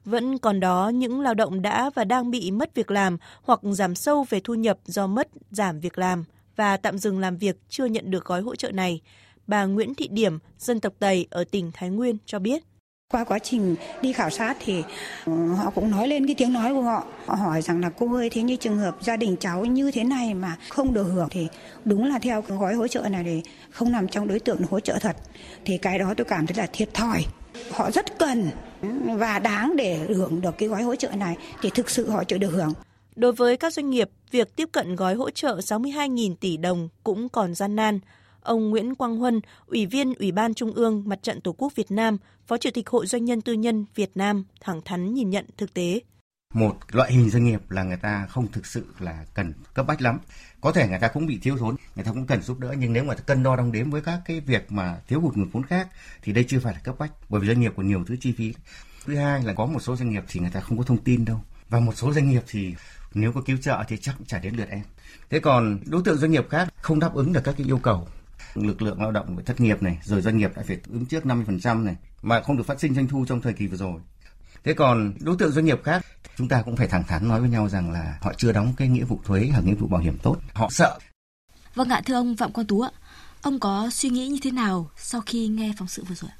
Vẫn 0.06 0.38
còn 0.38 0.60
đó 0.60 0.90
những 0.90 1.22
lao 1.22 1.34
động 1.34 1.62
đã 1.62 1.90
và 1.96 2.04
đang 2.04 2.32
bị 2.32 2.52
mất 2.52 2.76
việc 2.76 2.92
làm 2.92 3.18
hoặc 3.42 3.60
giảm 3.64 3.96
sâu 3.96 4.26
về 4.30 4.40
thu 4.44 4.54
nhập 4.54 4.78
do 4.86 5.08
mất 5.08 5.28
giảm 5.52 5.80
việc 5.80 5.98
làm 5.98 6.24
và 6.56 6.78
tạm 6.78 6.98
dừng 6.98 7.20
làm 7.20 7.38
việc 7.38 7.58
chưa 7.70 7.86
nhận 7.86 8.12
được 8.12 8.26
gói 8.26 8.42
hỗ 8.42 8.56
trợ 8.56 8.72
này. 8.72 9.02
Bà 9.48 9.66
Nguyễn 9.66 9.96
Thị 9.96 10.08
Điểm, 10.08 10.40
dân 10.60 10.80
tộc 10.80 10.94
Tây 11.00 11.28
ở 11.30 11.44
tỉnh 11.44 11.72
Thái 11.74 11.90
Nguyên 11.90 12.18
cho 12.26 12.40
biết. 12.40 12.64
Qua 13.12 13.24
quá 13.24 13.40
trình 13.40 13.76
đi 14.02 14.14
khảo 14.14 14.30
sát 14.30 14.58
thì 14.60 14.84
ừ, 15.26 15.54
họ 15.54 15.70
cũng 15.70 15.92
nói 15.92 16.08
lên 16.08 16.26
cái 16.26 16.36
tiếng 16.36 16.54
nói 16.54 16.74
của 16.74 16.82
họ. 16.82 17.06
Họ 17.26 17.36
hỏi 17.36 17.62
rằng 17.62 17.82
là 17.82 17.90
cô 17.90 18.16
ơi 18.16 18.30
thế 18.30 18.42
như 18.42 18.56
trường 18.56 18.78
hợp 18.78 18.98
gia 19.02 19.18
đình 19.18 19.36
cháu 19.40 19.66
như 19.66 19.92
thế 19.92 20.04
này 20.04 20.34
mà 20.34 20.58
không 20.70 20.94
được 20.94 21.04
hưởng 21.04 21.28
thì 21.32 21.48
đúng 21.86 22.06
là 22.06 22.20
theo 22.20 22.42
gói 22.42 22.74
hỗ 22.74 22.88
trợ 22.88 23.02
này 23.02 23.24
thì 23.24 23.42
không 23.70 23.92
nằm 23.92 24.08
trong 24.08 24.28
đối 24.28 24.40
tượng 24.40 24.62
hỗ 24.70 24.80
trợ 24.80 24.98
thật. 25.02 25.16
Thì 25.66 25.78
cái 25.78 26.00
đó 26.00 26.14
tôi 26.18 26.26
cảm 26.26 26.48
thấy 26.48 26.56
là 26.58 26.68
thiệt 26.74 26.94
thòi. 26.94 27.26
Họ 27.72 27.92
rất 27.92 28.20
cần 28.20 28.50
và 29.06 29.40
đáng 29.40 29.74
để 29.76 29.98
hưởng 29.98 30.42
được 30.42 30.58
cái 30.58 30.70
gói 30.70 30.84
hỗ 30.84 30.96
trợ 30.96 31.10
này 31.10 31.36
thì 31.62 31.70
thực 31.70 31.90
sự 31.90 32.10
họ 32.10 32.24
chưa 32.24 32.38
được 32.38 32.52
hưởng. 32.52 32.74
Đối 33.16 33.34
với 33.34 33.58
các 33.58 33.74
doanh 33.74 33.90
nghiệp, 33.90 34.10
việc 34.32 34.56
tiếp 34.56 34.70
cận 34.72 34.96
gói 34.96 35.16
hỗ 35.16 35.30
trợ 35.30 35.58
62.000 35.58 36.36
tỷ 36.36 36.58
đồng 36.58 36.90
cũng 37.04 37.30
còn 37.30 37.56
gian 37.56 37.76
nan. 37.76 38.00
Ông 38.42 38.70
Nguyễn 38.70 38.96
Quang 38.96 39.18
Huân, 39.18 39.42
Ủy 39.68 39.86
viên 39.86 40.14
Ủy 40.14 40.32
ban 40.32 40.54
Trung 40.54 40.74
ương 40.74 41.04
Mặt 41.06 41.24
trận 41.24 41.42
Tổ 41.42 41.56
quốc 41.58 41.76
Việt 41.76 41.92
Nam, 41.92 42.18
Phó 42.48 42.58
Chủ 42.58 42.70
tịch 42.74 42.90
Hội 42.90 43.08
Doanh 43.08 43.26
nhân 43.26 43.42
Tư 43.42 43.54
nhân 43.54 43.86
Việt 43.96 44.12
Nam 44.16 44.44
thẳng 44.62 44.82
thắn 44.86 45.14
nhìn 45.14 45.30
nhận 45.30 45.46
thực 45.58 45.74
tế. 45.74 46.00
Một 46.54 46.76
loại 46.92 47.12
hình 47.12 47.30
doanh 47.30 47.46
nghiệp 47.46 47.72
là 47.72 47.84
người 47.84 47.98
ta 47.98 48.28
không 48.30 48.48
thực 48.52 48.66
sự 48.66 48.86
là 49.00 49.26
cần 49.34 49.54
cấp 49.74 49.88
bách 49.88 50.02
lắm. 50.02 50.20
Có 50.62 50.72
thể 50.72 50.88
người 50.88 51.00
ta 51.00 51.08
cũng 51.08 51.26
bị 51.26 51.40
thiếu 51.42 51.58
thốn, 51.58 51.76
người 51.96 52.06
ta 52.06 52.12
cũng 52.12 52.28
cần 52.28 52.42
giúp 52.42 52.60
đỡ 52.60 52.76
nhưng 52.80 52.94
nếu 52.94 53.04
mà 53.04 53.16
cân 53.16 53.44
đo 53.44 53.56
đong 53.56 53.72
đếm 53.72 53.92
với 53.92 54.02
các 54.02 54.20
cái 54.26 54.40
việc 54.40 54.72
mà 54.72 55.00
thiếu 55.08 55.22
hụt 55.22 55.36
nguồn 55.36 55.50
vốn 55.50 55.64
khác 55.64 55.88
thì 56.22 56.34
đây 56.34 56.46
chưa 56.48 56.60
phải 56.60 56.74
là 56.74 56.80
cấp 56.80 56.96
bách 57.00 57.12
bởi 57.30 57.42
vì 57.42 57.48
doanh 57.48 57.60
nghiệp 57.60 57.74
còn 57.78 57.88
nhiều 57.88 58.04
thứ 58.08 58.16
chi 58.20 58.34
phí. 58.38 58.54
Thứ 59.06 59.16
hai 59.16 59.44
là 59.44 59.54
có 59.54 59.66
một 59.66 59.80
số 59.80 59.96
doanh 59.96 60.10
nghiệp 60.10 60.24
thì 60.28 60.40
người 60.40 60.52
ta 60.54 60.60
không 60.60 60.78
có 60.78 60.84
thông 60.84 61.04
tin 61.04 61.26
đâu 61.26 61.42
và 61.70 61.80
một 61.80 61.94
số 61.96 62.14
doanh 62.14 62.30
nghiệp 62.30 62.44
thì 62.48 62.76
nếu 63.16 63.32
có 63.32 63.42
cứu 63.42 63.58
trợ 63.58 63.84
thì 63.88 63.98
chắc 63.98 64.16
chả 64.28 64.40
đến 64.40 64.56
lượt 64.56 64.68
em. 64.70 64.82
Thế 65.30 65.40
còn 65.40 65.80
đối 65.86 66.02
tượng 66.04 66.18
doanh 66.18 66.32
nghiệp 66.32 66.50
khác 66.50 66.74
không 66.82 67.00
đáp 67.00 67.14
ứng 67.14 67.34
được 67.34 67.42
các 67.44 67.56
cái 67.58 67.68
yêu 67.68 67.78
cầu 67.78 68.08
lực 68.56 68.82
lượng 68.82 69.02
lao 69.02 69.12
động 69.12 69.44
thất 69.46 69.60
nghiệp 69.60 69.84
này, 69.84 69.98
rồi 70.04 70.22
doanh 70.22 70.38
nghiệp 70.38 70.52
đã 70.56 70.64
phải 70.68 70.78
ứng 70.90 71.06
trước 71.06 71.24
50% 71.24 71.84
này 71.84 71.96
mà 72.22 72.42
không 72.42 72.58
được 72.58 72.64
phát 72.68 72.80
sinh 72.80 72.96
doanh 72.96 73.08
thu 73.08 73.26
trong 73.28 73.42
thời 73.42 73.54
kỳ 73.54 73.68
vừa 73.68 73.78
rồi. 73.78 74.02
Thế 74.64 74.74
còn 74.74 75.14
đối 75.20 75.36
tượng 75.40 75.52
doanh 75.52 75.66
nghiệp 75.66 75.82
khác, 75.84 76.06
chúng 76.38 76.48
ta 76.48 76.62
cũng 76.62 76.76
phải 76.76 76.88
thẳng 76.88 77.04
thắn 77.04 77.28
nói 77.28 77.42
với 77.42 77.50
nhau 77.50 77.70
rằng 77.70 77.92
là 77.92 78.18
họ 78.22 78.34
chưa 78.38 78.52
đóng 78.52 78.74
cái 78.78 78.88
nghĩa 78.88 79.04
vụ 79.04 79.20
thuế 79.26 79.50
hoặc 79.52 79.66
nghĩa 79.66 79.76
vụ 79.76 79.88
bảo 79.88 80.02
hiểm 80.02 80.18
tốt, 80.24 80.38
họ 80.54 80.70
sợ. 80.70 81.00
Vâng 81.76 81.90
ạ, 81.90 82.02
thưa 82.06 82.14
ông 82.14 82.36
Phạm 82.36 82.52
Quang 82.52 82.68
Tú 82.68 82.82
ạ, 82.82 82.90
ông 83.42 83.60
có 83.60 83.90
suy 83.92 84.10
nghĩ 84.10 84.28
như 84.28 84.40
thế 84.44 84.52
nào 84.52 84.90
sau 84.98 85.22
khi 85.26 85.48
nghe 85.48 85.74
phóng 85.78 85.88
sự 85.88 86.04
vừa 86.04 86.16
rồi? 86.16 86.32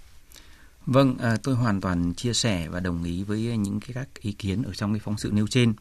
Vâng, 0.86 1.18
à, 1.18 1.38
tôi 1.44 1.56
hoàn 1.56 1.82
toàn 1.82 2.14
chia 2.14 2.34
sẻ 2.34 2.68
và 2.68 2.80
đồng 2.80 3.04
ý 3.04 3.24
với 3.24 3.58
những 3.58 3.80
cái 3.80 3.90
các 3.94 4.08
ý 4.22 4.32
kiến 4.32 4.64
ở 4.64 4.74
trong 4.74 4.94
cái 4.94 5.00
phóng 5.00 5.18
sự 5.18 5.32
nêu 5.34 5.48
trên 5.48 5.74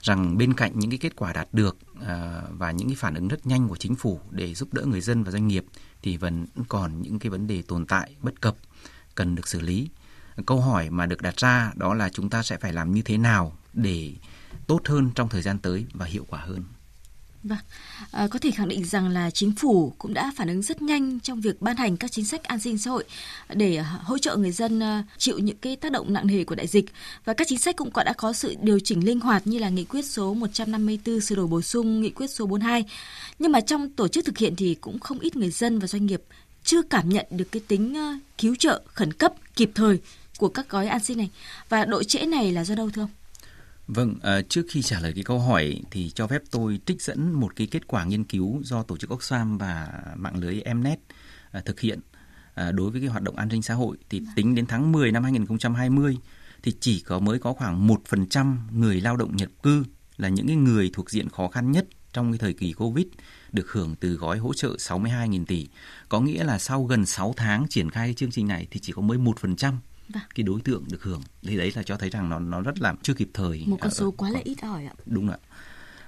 rằng 0.00 0.38
bên 0.38 0.54
cạnh 0.54 0.72
những 0.74 0.90
cái 0.90 0.98
kết 0.98 1.16
quả 1.16 1.32
đạt 1.32 1.48
được 1.52 1.76
à, 2.06 2.42
và 2.50 2.70
những 2.70 2.88
cái 2.88 2.96
phản 2.96 3.14
ứng 3.14 3.28
rất 3.28 3.46
nhanh 3.46 3.68
của 3.68 3.76
chính 3.76 3.94
phủ 3.94 4.20
để 4.30 4.54
giúp 4.54 4.74
đỡ 4.74 4.84
người 4.84 5.00
dân 5.00 5.24
và 5.24 5.30
doanh 5.30 5.48
nghiệp 5.48 5.64
thì 6.02 6.16
vẫn 6.16 6.46
còn 6.68 7.02
những 7.02 7.18
cái 7.18 7.30
vấn 7.30 7.46
đề 7.46 7.62
tồn 7.62 7.86
tại 7.86 8.14
bất 8.22 8.40
cập 8.40 8.56
cần 9.14 9.34
được 9.34 9.48
xử 9.48 9.60
lý. 9.60 9.88
Câu 10.46 10.60
hỏi 10.60 10.90
mà 10.90 11.06
được 11.06 11.22
đặt 11.22 11.36
ra 11.36 11.72
đó 11.74 11.94
là 11.94 12.08
chúng 12.08 12.30
ta 12.30 12.42
sẽ 12.42 12.56
phải 12.56 12.72
làm 12.72 12.92
như 12.92 13.02
thế 13.02 13.18
nào 13.18 13.52
để 13.72 14.12
tốt 14.66 14.80
hơn 14.84 15.10
trong 15.14 15.28
thời 15.28 15.42
gian 15.42 15.58
tới 15.58 15.86
và 15.92 16.06
hiệu 16.06 16.26
quả 16.28 16.40
hơn. 16.40 16.64
Vâng, 17.42 17.58
à, 18.10 18.28
có 18.30 18.38
thể 18.38 18.50
khẳng 18.50 18.68
định 18.68 18.84
rằng 18.84 19.08
là 19.08 19.30
chính 19.30 19.52
phủ 19.52 19.92
cũng 19.98 20.14
đã 20.14 20.32
phản 20.36 20.48
ứng 20.48 20.62
rất 20.62 20.82
nhanh 20.82 21.20
trong 21.20 21.40
việc 21.40 21.62
ban 21.62 21.76
hành 21.76 21.96
các 21.96 22.12
chính 22.12 22.24
sách 22.24 22.44
an 22.44 22.58
sinh 22.58 22.78
xã 22.78 22.90
hội 22.90 23.04
để 23.54 23.76
ờ, 23.76 23.84
hỗ 24.02 24.18
trợ 24.18 24.36
người 24.36 24.50
dân 24.50 24.80
ờ, 24.80 25.02
chịu 25.18 25.38
những 25.38 25.56
cái 25.56 25.76
tác 25.76 25.92
động 25.92 26.12
nặng 26.12 26.26
nề 26.26 26.44
của 26.44 26.54
đại 26.54 26.66
dịch 26.66 26.84
và 27.24 27.32
các 27.34 27.46
chính 27.48 27.58
sách 27.58 27.76
cũng 27.76 27.90
đã 28.04 28.12
có 28.12 28.32
sự 28.32 28.54
điều 28.62 28.78
chỉnh 28.80 29.04
linh 29.04 29.20
hoạt 29.20 29.46
như 29.46 29.58
là 29.58 29.68
nghị 29.68 29.84
quyết 29.84 30.04
số 30.04 30.34
154 30.34 31.20
sửa 31.20 31.34
đổi 31.34 31.46
bổ 31.46 31.62
sung 31.62 32.00
nghị 32.00 32.10
quyết 32.10 32.30
số 32.30 32.46
42. 32.46 32.84
Nhưng 33.38 33.52
mà 33.52 33.60
trong 33.60 33.90
tổ 33.90 34.08
chức 34.08 34.24
thực 34.24 34.38
hiện 34.38 34.56
thì 34.56 34.74
cũng 34.74 34.98
không 34.98 35.18
ít 35.18 35.36
người 35.36 35.50
dân 35.50 35.78
và 35.78 35.86
doanh 35.86 36.06
nghiệp 36.06 36.22
chưa 36.64 36.82
cảm 36.82 37.08
nhận 37.08 37.26
được 37.30 37.52
cái 37.52 37.62
tính 37.68 37.96
cứu 38.38 38.54
trợ 38.58 38.82
khẩn 38.86 39.12
cấp 39.12 39.32
kịp 39.56 39.70
thời 39.74 40.00
của 40.38 40.48
các 40.48 40.68
gói 40.68 40.86
an 40.86 41.00
sinh 41.00 41.18
này 41.18 41.30
và 41.68 41.84
độ 41.84 42.02
trễ 42.02 42.26
này 42.26 42.52
là 42.52 42.64
do 42.64 42.74
đâu 42.74 42.90
thưa 42.90 43.02
ông? 43.02 43.10
Vâng, 43.88 44.14
à, 44.22 44.42
trước 44.48 44.66
khi 44.70 44.82
trả 44.82 45.00
lời 45.00 45.12
cái 45.14 45.24
câu 45.24 45.38
hỏi 45.38 45.82
thì 45.90 46.10
cho 46.10 46.26
phép 46.26 46.42
tôi 46.50 46.80
trích 46.86 47.02
dẫn 47.02 47.32
một 47.32 47.56
cái 47.56 47.66
kết 47.66 47.86
quả 47.86 48.04
nghiên 48.04 48.24
cứu 48.24 48.60
do 48.64 48.82
tổ 48.82 48.96
chức 48.96 49.10
Oxfam 49.10 49.58
và 49.58 49.88
mạng 50.16 50.38
lưới 50.38 50.62
Mnet 50.74 50.98
à, 51.50 51.60
thực 51.64 51.80
hiện 51.80 52.00
à, 52.54 52.72
đối 52.72 52.90
với 52.90 53.00
cái 53.00 53.10
hoạt 53.10 53.22
động 53.22 53.36
an 53.36 53.48
sinh 53.50 53.62
xã 53.62 53.74
hội 53.74 53.96
thì 54.10 54.22
tính 54.36 54.54
đến 54.54 54.66
tháng 54.66 54.92
10 54.92 55.12
năm 55.12 55.22
2020 55.22 56.18
thì 56.62 56.72
chỉ 56.80 57.00
có 57.00 57.18
mới 57.18 57.38
có 57.38 57.52
khoảng 57.52 57.88
1% 57.88 58.56
người 58.72 59.00
lao 59.00 59.16
động 59.16 59.36
nhập 59.36 59.48
cư 59.62 59.84
là 60.16 60.28
những 60.28 60.46
cái 60.46 60.56
người 60.56 60.90
thuộc 60.92 61.10
diện 61.10 61.28
khó 61.28 61.48
khăn 61.48 61.72
nhất 61.72 61.86
trong 62.12 62.32
cái 62.32 62.38
thời 62.38 62.52
kỳ 62.52 62.72
Covid 62.72 63.06
được 63.52 63.72
hưởng 63.72 63.94
từ 64.00 64.14
gói 64.14 64.38
hỗ 64.38 64.54
trợ 64.54 64.68
62.000 64.68 65.44
tỷ. 65.44 65.68
Có 66.08 66.20
nghĩa 66.20 66.44
là 66.44 66.58
sau 66.58 66.84
gần 66.84 67.06
6 67.06 67.34
tháng 67.36 67.66
triển 67.68 67.90
khai 67.90 68.14
chương 68.14 68.30
trình 68.30 68.48
này 68.48 68.66
thì 68.70 68.80
chỉ 68.80 68.92
có 68.92 69.02
mới 69.02 69.18
1% 69.18 69.74
vâng. 70.08 70.22
cái 70.34 70.44
đối 70.44 70.60
tượng 70.60 70.84
được 70.90 71.02
hưởng 71.02 71.22
thì 71.42 71.56
đấy 71.56 71.72
là 71.76 71.82
cho 71.82 71.96
thấy 71.96 72.10
rằng 72.10 72.28
nó 72.28 72.38
nó 72.38 72.60
rất 72.60 72.80
là 72.80 72.94
chưa 73.02 73.14
kịp 73.14 73.30
thời 73.34 73.64
một 73.66 73.78
con 73.80 73.90
số 73.90 74.10
quá 74.10 74.30
là 74.30 74.40
ít 74.44 74.56
ỏi 74.62 74.84
ạ 74.84 74.94
đúng 75.06 75.30
ạ 75.30 75.36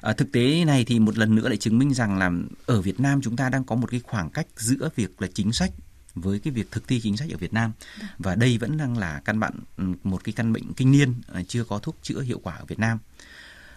À, 0.00 0.12
thực 0.12 0.32
tế 0.32 0.64
này 0.64 0.84
thì 0.84 0.98
một 0.98 1.18
lần 1.18 1.34
nữa 1.34 1.48
lại 1.48 1.56
chứng 1.56 1.78
minh 1.78 1.94
rằng 1.94 2.18
là 2.18 2.30
ở 2.66 2.80
Việt 2.80 3.00
Nam 3.00 3.20
chúng 3.22 3.36
ta 3.36 3.48
đang 3.48 3.64
có 3.64 3.76
một 3.76 3.90
cái 3.90 4.00
khoảng 4.00 4.30
cách 4.30 4.46
giữa 4.56 4.88
việc 4.96 5.22
là 5.22 5.28
chính 5.34 5.52
sách 5.52 5.70
với 6.14 6.38
cái 6.38 6.52
việc 6.52 6.70
thực 6.70 6.88
thi 6.88 7.00
chính 7.00 7.16
sách 7.16 7.30
ở 7.30 7.36
Việt 7.36 7.52
Nam 7.52 7.72
vâng. 8.00 8.08
và 8.18 8.34
đây 8.34 8.58
vẫn 8.58 8.76
đang 8.76 8.98
là 8.98 9.20
căn 9.24 9.40
bệnh 9.40 9.54
một 10.02 10.24
cái 10.24 10.32
căn 10.32 10.52
bệnh 10.52 10.72
kinh 10.72 10.92
niên 10.92 11.14
à, 11.32 11.42
chưa 11.48 11.64
có 11.64 11.78
thuốc 11.78 11.96
chữa 12.02 12.20
hiệu 12.20 12.40
quả 12.42 12.54
ở 12.54 12.64
Việt 12.64 12.78
Nam 12.78 12.98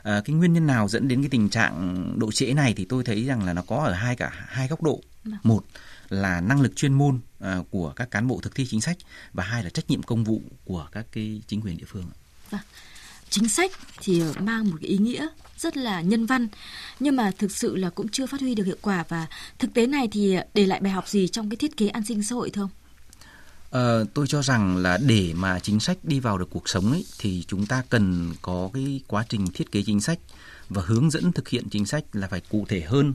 À, 0.04 0.22
cái 0.26 0.36
nguyên 0.36 0.54
nhân 0.54 0.68
nào 0.68 0.88
dẫn 0.88 1.08
đến 1.08 1.22
cái 1.22 1.30
tình 1.30 1.50
trạng 1.50 2.06
độ 2.20 2.32
trễ 2.32 2.54
này 2.54 2.74
thì 2.78 2.86
tôi 2.86 3.04
thấy 3.04 3.26
rằng 3.26 3.44
là 3.44 3.54
nó 3.54 3.62
có 3.68 3.76
ở 3.78 3.94
hai 3.94 4.16
cả 4.16 4.32
hai 4.48 4.68
góc 4.68 4.84
độ. 4.84 5.02
Vâng. 5.24 5.38
Một 5.44 5.64
là 6.10 6.42
năng 6.42 6.62
lực 6.62 6.76
chuyên 6.76 6.94
môn 6.94 7.20
à, 7.40 7.60
của 7.70 7.94
các 7.96 8.12
cán 8.12 8.28
bộ 8.28 8.40
thực 8.44 8.56
thi 8.56 8.66
chính 8.70 8.82
sách 8.82 8.98
và 9.34 9.44
hai 9.44 9.64
là 9.64 9.70
trách 9.70 9.90
nhiệm 9.90 10.04
công 10.04 10.24
vụ 10.24 10.42
của 10.66 10.88
các 10.92 11.06
cái 11.12 11.42
chính 11.48 11.62
quyền 11.62 11.78
địa 11.78 11.86
phương. 11.88 12.06
Vâng. 12.50 12.62
Chính 13.30 13.50
sách 13.50 13.72
thì 14.02 14.22
mang 14.40 14.70
một 14.70 14.78
cái 14.82 14.90
ý 14.90 14.98
nghĩa 14.98 15.28
rất 15.58 15.78
là 15.78 16.02
nhân 16.02 16.26
văn 16.26 16.48
nhưng 17.00 17.16
mà 17.16 17.32
thực 17.38 17.52
sự 17.52 17.76
là 17.76 17.90
cũng 17.90 18.10
chưa 18.10 18.26
phát 18.26 18.42
huy 18.42 18.56
được 18.56 18.64
hiệu 18.64 18.78
quả 18.82 19.04
và 19.10 19.28
thực 19.60 19.74
tế 19.74 19.88
này 19.88 20.08
thì 20.12 20.38
để 20.54 20.66
lại 20.66 20.80
bài 20.80 20.92
học 20.92 21.08
gì 21.08 21.28
trong 21.28 21.50
cái 21.50 21.58
thiết 21.58 21.78
kế 21.78 21.88
an 21.88 22.06
sinh 22.06 22.24
xã 22.24 22.36
hội 22.36 22.50
thưa 22.50 22.62
ông? 22.62 22.70
Ờ, 23.70 24.06
tôi 24.14 24.28
cho 24.28 24.42
rằng 24.42 24.78
là 24.78 24.98
để 24.98 25.34
mà 25.36 25.60
chính 25.60 25.80
sách 25.80 25.98
đi 26.04 26.20
vào 26.20 26.38
được 26.38 26.50
cuộc 26.52 26.70
sống 26.70 26.92
ấy 26.92 27.06
thì 27.20 27.44
chúng 27.48 27.66
ta 27.66 27.84
cần 27.90 28.34
có 28.42 28.70
cái 28.74 29.02
quá 29.08 29.26
trình 29.30 29.48
thiết 29.54 29.72
kế 29.72 29.84
chính 29.86 30.02
sách 30.02 30.20
và 30.74 30.84
hướng 30.86 31.10
dẫn 31.10 31.32
thực 31.32 31.50
hiện 31.50 31.70
chính 31.70 31.86
sách 31.86 32.04
là 32.14 32.28
phải 32.28 32.42
cụ 32.50 32.66
thể 32.70 32.82
hơn, 32.82 33.14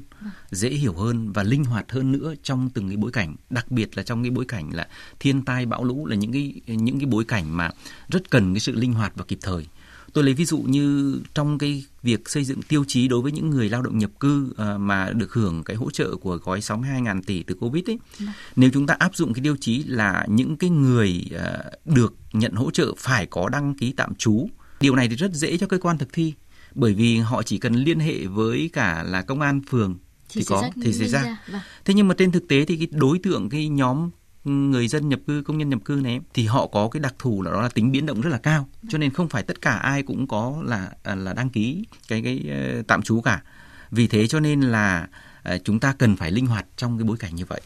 dễ 0.51 0.69
hiểu 0.69 0.93
hơn 0.93 1.33
và 1.33 1.43
linh 1.43 1.65
hoạt 1.65 1.93
hơn 1.93 2.13
nữa 2.13 2.35
trong 2.43 2.71
từng 2.75 2.89
cái 2.89 2.97
bối 2.97 3.11
cảnh, 3.13 3.37
đặc 3.51 3.71
biệt 3.71 3.97
là 3.97 4.03
trong 4.03 4.23
cái 4.23 4.31
bối 4.31 4.45
cảnh 4.49 4.75
là 4.75 4.89
thiên 5.21 5.45
tai 5.45 5.67
bão 5.67 5.85
lũ 5.85 6.07
là 6.07 6.17
những 6.17 6.33
cái 6.33 6.61
những 6.67 6.99
cái 6.99 7.07
bối 7.07 7.25
cảnh 7.25 7.57
mà 7.57 7.71
rất 8.09 8.31
cần 8.31 8.55
cái 8.55 8.61
sự 8.61 8.75
linh 8.75 8.93
hoạt 8.93 9.13
và 9.17 9.25
kịp 9.29 9.39
thời. 9.43 9.67
Tôi 10.13 10.25
lấy 10.25 10.35
ví 10.35 10.45
dụ 10.45 10.59
như 10.59 11.19
trong 11.35 11.59
cái 11.59 11.85
việc 12.03 12.29
xây 12.29 12.45
dựng 12.45 12.63
tiêu 12.63 12.85
chí 12.89 13.09
đối 13.09 13.21
với 13.21 13.33
những 13.33 13.51
người 13.51 13.69
lao 13.69 13.83
động 13.83 13.99
nhập 13.99 14.11
cư 14.21 14.53
ờ, 14.57 14.79
mà 14.79 15.11
được 15.11 15.33
hưởng 15.33 15.65
cái 15.65 15.77
hỗ 15.77 15.91
trợ 15.91 16.17
của 16.17 16.37
gói 16.37 16.61
62.000 16.61 17.23
tỷ 17.23 17.43
từ 17.43 17.55
Covid 17.55 17.85
ấy. 17.91 17.99
Nếu 18.57 18.71
chúng 18.73 18.87
ta 18.87 18.97
áp 18.99 19.17
dụng 19.17 19.35
cái 19.35 19.45
tiêu 19.45 19.57
chí 19.61 19.83
là 19.83 20.27
những 20.29 20.57
cái 20.57 20.71
người 20.71 21.25
ờ, 21.33 21.71
được 21.85 22.15
nhận 22.33 22.53
hỗ 22.53 22.71
trợ 22.71 22.95
phải 22.99 23.27
có 23.27 23.49
đăng 23.49 23.75
ký 23.75 23.93
tạm 23.93 24.15
trú. 24.15 24.49
Điều 24.81 24.95
này 24.95 25.09
thì 25.09 25.17
rất 25.17 25.33
dễ 25.33 25.57
cho 25.57 25.67
cơ 25.67 25.79
quan 25.79 25.99
thực 25.99 26.13
thi 26.13 26.35
bởi 26.79 26.95
vì 26.95 27.19
họ 27.19 27.43
chỉ 27.43 27.59
cần 27.59 27.75
liên 27.75 28.01
hệ 28.01 28.27
với 28.27 28.71
cả 28.73 29.03
là 29.03 29.23
công 29.23 29.41
an 29.41 29.61
phường 29.71 29.99
thì, 30.29 30.41
Thì 30.41 30.45
có 30.49 30.71
thì 30.83 30.93
linh 30.93 31.09
ra. 31.09 31.23
ra, 31.23 31.39
vâng. 31.53 31.61
Thế 31.85 31.95
nhưng 31.95 32.09
mà 32.09 32.15
trên 32.19 32.33
thực 32.33 32.49
tế 32.49 32.65
thì 32.65 32.77
cái 32.77 32.89
đối 32.91 33.19
tượng 33.19 33.49
cái 33.49 33.69
nhóm 33.69 34.11
người 34.45 34.89
dân 34.89 35.09
nhập 35.09 35.21
cư 35.27 35.43
công 35.43 35.59
nhân 35.59 35.69
nhập 35.69 35.79
cư 35.85 35.95
này 35.95 36.21
thì 36.35 36.47
họ 36.47 36.67
có 36.67 36.89
cái 36.89 37.01
đặc 37.01 37.15
thù 37.19 37.43
là 37.43 37.51
đó 37.51 37.63
là 37.63 37.69
tính 37.69 37.93
biến 37.93 38.07
động 38.07 38.21
rất 38.21 38.31
là 38.31 38.39
cao 38.39 38.69
cho 38.89 38.99
nên 38.99 39.13
không 39.13 39.29
phải 39.29 39.43
tất 39.43 39.61
cả 39.61 39.71
ai 39.71 40.03
cũng 40.03 40.27
có 40.27 40.63
là 40.65 40.91
à, 41.03 41.15
là 41.15 41.33
đăng 41.33 41.51
ký 41.51 41.85
cái 42.09 42.23
cái 42.23 42.45
ờ, 42.51 42.83
tạm 42.87 43.03
trú 43.03 43.21
cả 43.21 43.43
vì 43.91 44.07
thế 44.07 44.27
cho 44.27 44.41
nên 44.41 44.61
là 44.61 45.09
ờ, 45.43 45.59
chúng 45.65 45.81
ta 45.81 45.93
cần 45.99 46.17
phải 46.17 46.31
linh 46.31 46.47
hoạt 46.47 46.67
trong 46.77 46.99
cái 46.99 47.05
bối 47.05 47.17
cảnh 47.17 47.35
như 47.35 47.45
vậy 47.45 47.61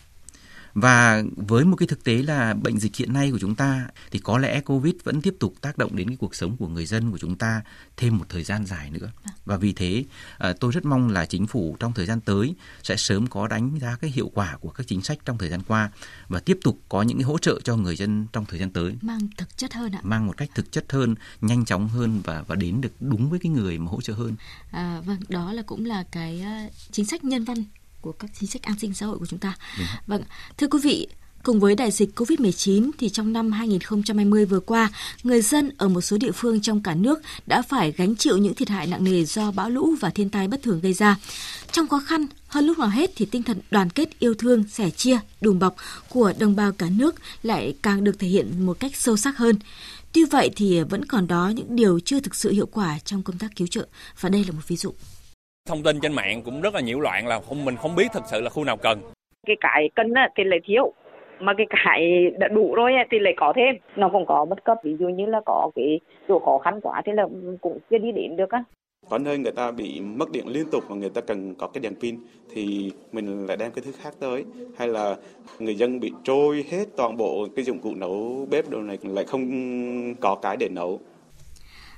và 0.74 1.22
với 1.36 1.64
một 1.64 1.76
cái 1.76 1.86
thực 1.86 2.04
tế 2.04 2.22
là 2.22 2.54
bệnh 2.54 2.78
dịch 2.78 2.96
hiện 2.96 3.12
nay 3.12 3.30
của 3.30 3.38
chúng 3.38 3.54
ta 3.54 3.86
thì 4.10 4.18
có 4.18 4.38
lẽ 4.38 4.60
Covid 4.60 4.94
vẫn 5.04 5.22
tiếp 5.22 5.34
tục 5.38 5.54
tác 5.60 5.78
động 5.78 5.96
đến 5.96 6.08
cái 6.08 6.16
cuộc 6.16 6.34
sống 6.34 6.56
của 6.56 6.68
người 6.68 6.86
dân 6.86 7.10
của 7.10 7.18
chúng 7.18 7.36
ta 7.36 7.62
thêm 7.96 8.18
một 8.18 8.24
thời 8.28 8.44
gian 8.44 8.66
dài 8.66 8.90
nữa. 8.90 9.10
Và 9.44 9.56
vì 9.56 9.72
thế 9.72 10.04
ờ, 10.38 10.52
tôi 10.52 10.72
rất 10.72 10.84
mong 10.84 11.08
là 11.08 11.26
chính 11.26 11.46
phủ 11.46 11.76
trong 11.80 11.92
thời 11.92 12.06
gian 12.06 12.20
tới 12.20 12.54
sẽ 12.82 12.96
sớm 12.96 13.26
có 13.26 13.48
đánh 13.48 13.78
giá 13.80 13.96
cái 14.00 14.10
hiệu 14.10 14.30
quả 14.34 14.56
của 14.60 14.70
các 14.70 14.86
chính 14.86 15.02
sách 15.02 15.18
trong 15.24 15.38
thời 15.38 15.48
gian 15.48 15.62
qua 15.68 15.90
và 16.28 16.40
tiếp 16.40 16.58
tục 16.64 16.78
có 16.88 17.02
những 17.02 17.18
cái 17.18 17.24
hỗ 17.24 17.38
trợ 17.38 17.60
cho 17.64 17.76
người 17.76 17.96
dân 17.96 18.26
trong 18.32 18.44
thời 18.44 18.58
gian 18.60 18.70
tới 18.70 18.96
Mang 19.02 19.20
thực 19.36 19.56
chất 19.56 19.72
hơn 19.72 19.92
ạ. 19.92 20.00
mang 20.02 20.26
một 20.26 20.36
cách 20.36 20.50
thực 20.54 20.72
chất 20.72 20.92
hơn, 20.92 21.14
nhanh 21.40 21.64
chóng 21.64 21.88
hơn 21.88 22.20
và 22.24 22.42
và 22.46 22.54
đến 22.54 22.80
được 22.80 22.92
đúng 23.00 23.30
với 23.30 23.38
cái 23.38 23.52
người 23.52 23.78
mà 23.78 23.90
hỗ 23.90 24.00
trợ 24.00 24.14
hơn. 24.14 24.36
À, 24.70 25.00
vâng, 25.04 25.20
đó 25.28 25.52
là 25.52 25.62
cũng 25.62 25.84
là 25.84 26.04
cái 26.12 26.40
à, 26.40 26.68
chính 26.90 27.06
sách 27.06 27.24
nhân 27.24 27.44
văn 27.44 27.64
của 28.02 28.12
các 28.12 28.30
chính 28.40 28.50
sách 28.50 28.62
an 28.62 28.78
sinh 28.78 28.94
xã 28.94 29.06
hội 29.06 29.18
của 29.18 29.26
chúng 29.26 29.38
ta. 29.38 29.56
Vâng, 30.06 30.22
thưa 30.58 30.66
quý 30.66 30.78
vị, 30.82 31.08
cùng 31.42 31.60
với 31.60 31.74
đại 31.74 31.90
dịch 31.90 32.20
Covid-19 32.20 32.90
thì 32.98 33.08
trong 33.08 33.32
năm 33.32 33.52
2020 33.52 34.44
vừa 34.44 34.60
qua, 34.60 34.90
người 35.22 35.42
dân 35.42 35.70
ở 35.78 35.88
một 35.88 36.00
số 36.00 36.16
địa 36.16 36.32
phương 36.32 36.60
trong 36.60 36.82
cả 36.82 36.94
nước 36.94 37.20
đã 37.46 37.62
phải 37.62 37.92
gánh 37.92 38.16
chịu 38.16 38.36
những 38.36 38.54
thiệt 38.54 38.68
hại 38.68 38.86
nặng 38.86 39.04
nề 39.04 39.24
do 39.24 39.50
bão 39.50 39.70
lũ 39.70 39.94
và 40.00 40.10
thiên 40.10 40.30
tai 40.30 40.48
bất 40.48 40.62
thường 40.62 40.80
gây 40.80 40.92
ra. 40.92 41.16
Trong 41.72 41.88
khó 41.88 42.02
khăn, 42.06 42.26
hơn 42.46 42.66
lúc 42.66 42.78
nào 42.78 42.88
hết 42.88 43.10
thì 43.16 43.26
tinh 43.26 43.42
thần 43.42 43.58
đoàn 43.70 43.90
kết 43.90 44.08
yêu 44.18 44.34
thương, 44.34 44.64
sẻ 44.68 44.90
chia, 44.90 45.18
đùm 45.40 45.58
bọc 45.58 45.76
của 46.08 46.32
đồng 46.38 46.56
bào 46.56 46.72
cả 46.72 46.88
nước 46.90 47.14
lại 47.42 47.74
càng 47.82 48.04
được 48.04 48.18
thể 48.18 48.28
hiện 48.28 48.66
một 48.66 48.80
cách 48.80 48.96
sâu 48.96 49.16
sắc 49.16 49.36
hơn. 49.36 49.58
Tuy 50.12 50.24
vậy 50.24 50.50
thì 50.56 50.80
vẫn 50.80 51.04
còn 51.04 51.26
đó 51.26 51.48
những 51.48 51.76
điều 51.76 52.00
chưa 52.00 52.20
thực 52.20 52.34
sự 52.34 52.52
hiệu 52.52 52.66
quả 52.66 52.98
trong 52.98 53.22
công 53.22 53.38
tác 53.38 53.56
cứu 53.56 53.66
trợ 53.66 53.86
và 54.20 54.28
đây 54.28 54.44
là 54.44 54.52
một 54.52 54.68
ví 54.68 54.76
dụ. 54.76 54.94
Thông 55.66 55.82
tin 55.82 56.00
trên 56.00 56.12
mạng 56.12 56.42
cũng 56.42 56.60
rất 56.60 56.74
là 56.74 56.80
nhiễu 56.80 57.00
loạn 57.00 57.26
là 57.26 57.40
không 57.40 57.64
mình 57.64 57.76
không 57.76 57.94
biết 57.96 58.06
thực 58.12 58.22
sự 58.30 58.40
là 58.40 58.50
khu 58.50 58.64
nào 58.64 58.76
cần. 58.76 59.00
Cái 59.46 59.56
cái 59.60 59.90
cân 59.94 60.14
á, 60.14 60.28
thì 60.36 60.44
lại 60.44 60.58
thiếu 60.64 60.92
mà 61.40 61.52
cái 61.56 61.66
cái 61.70 62.30
đã 62.38 62.48
đủ 62.48 62.74
rồi 62.74 62.92
á, 62.94 63.04
thì 63.10 63.18
lại 63.18 63.34
có 63.36 63.52
thêm. 63.56 63.74
Nó 63.96 64.08
cũng 64.12 64.26
có 64.26 64.44
bất 64.44 64.64
cấp 64.64 64.76
ví 64.84 64.96
dụ 65.00 65.08
như 65.08 65.26
là 65.26 65.40
có 65.46 65.70
cái 65.74 66.00
chỗ 66.28 66.38
khó 66.38 66.58
khăn 66.58 66.80
quá 66.82 67.02
thì 67.06 67.12
là 67.12 67.26
cũng 67.60 67.78
chưa 67.90 67.98
đi 67.98 68.12
đến 68.12 68.36
được 68.36 68.50
á. 68.50 68.64
Có 69.08 69.18
nơi 69.18 69.38
người 69.38 69.52
ta 69.52 69.70
bị 69.70 70.00
mất 70.00 70.32
điện 70.32 70.48
liên 70.48 70.70
tục 70.70 70.84
và 70.88 70.96
người 70.96 71.10
ta 71.10 71.20
cần 71.20 71.54
có 71.54 71.68
cái 71.68 71.80
đèn 71.80 71.94
pin 72.00 72.16
thì 72.54 72.92
mình 73.12 73.46
lại 73.46 73.56
đem 73.56 73.70
cái 73.72 73.82
thứ 73.84 73.92
khác 74.02 74.14
tới. 74.20 74.44
Hay 74.78 74.88
là 74.88 75.16
người 75.58 75.74
dân 75.74 76.00
bị 76.00 76.12
trôi 76.24 76.64
hết 76.70 76.84
toàn 76.96 77.16
bộ 77.16 77.46
cái 77.56 77.64
dụng 77.64 77.78
cụ 77.78 77.94
nấu 77.94 78.46
bếp 78.50 78.70
đồ 78.70 78.78
này 78.78 78.98
lại 79.02 79.24
không 79.24 79.44
có 80.20 80.34
cái 80.42 80.56
để 80.56 80.68
nấu. 80.68 81.00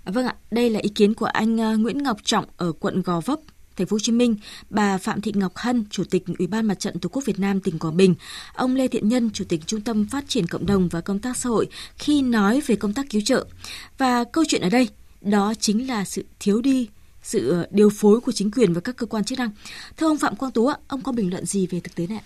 Vâng 0.07 0.27
ạ, 0.27 0.35
đây 0.51 0.71
là 0.71 0.81
ý 0.83 0.89
kiến 0.95 1.15
của 1.15 1.27
anh 1.27 1.59
ờ, 1.59 1.77
Nguyễn 1.77 2.03
Ngọc 2.03 2.17
Trọng 2.23 2.45
ở 2.57 2.73
quận 2.81 3.03
Gò 3.05 3.21
Vấp, 3.25 3.39
thành 3.77 3.87
phố 3.87 3.95
Hồ 3.95 3.99
Chí 4.03 4.13
Minh, 4.13 4.37
bà 4.71 4.99
Phạm 4.99 5.21
Thị 5.21 5.33
Ngọc 5.35 5.53
Hân, 5.57 5.85
Chủ 5.91 6.05
tịch 6.05 6.25
Ủy 6.39 6.47
ban 6.47 6.67
Mặt 6.67 6.81
trận 6.81 6.99
Tổ 6.99 7.09
quốc 7.09 7.25
Việt 7.25 7.39
Nam 7.39 7.61
tỉnh 7.61 7.79
Quảng 7.79 7.97
Bình, 7.97 8.15
ông 8.55 8.75
Lê 8.75 8.89
Thiện 8.89 9.09
Nhân, 9.09 9.31
Chủ 9.31 9.45
tịch 9.49 9.61
Trung 9.67 9.81
tâm 9.81 10.07
Phát 10.07 10.25
triển 10.29 10.47
Cộng 10.47 10.67
đồng 10.67 10.89
và 10.89 11.01
Công 11.01 11.19
tác 11.19 11.37
xã 11.37 11.49
hội 11.49 11.67
khi 11.99 12.23
nói 12.23 12.61
về 12.67 12.77
công 12.77 12.93
tác 12.93 13.07
cứu 13.11 13.23
trợ. 13.25 13.47
Và 13.99 14.25
câu 14.25 14.45
chuyện 14.49 14.63
ở 14.63 14.69
đây, 14.69 14.89
đó 15.21 15.55
chính 15.61 15.89
là 15.89 16.05
sự 16.05 16.25
thiếu 16.41 16.61
đi 16.61 16.89
sự 17.23 17.51
ờ, 17.51 17.67
điều 17.71 17.91
phối 17.91 18.21
của 18.21 18.33
chính 18.33 18.51
quyền 18.51 18.73
và 18.73 18.81
các 18.81 18.97
cơ 18.97 19.07
quan 19.07 19.25
chức 19.25 19.39
năng. 19.39 19.51
Thưa 19.97 20.07
ông 20.07 20.19
Phạm 20.19 20.37
Quang 20.37 20.53
Tú, 20.53 20.71
ông 20.89 21.03
có 21.03 21.13
bình 21.13 21.31
luận 21.31 21.47
gì 21.47 21.67
về 21.67 21.81
thực 21.81 21.95
tế 21.95 22.07
này? 22.07 22.21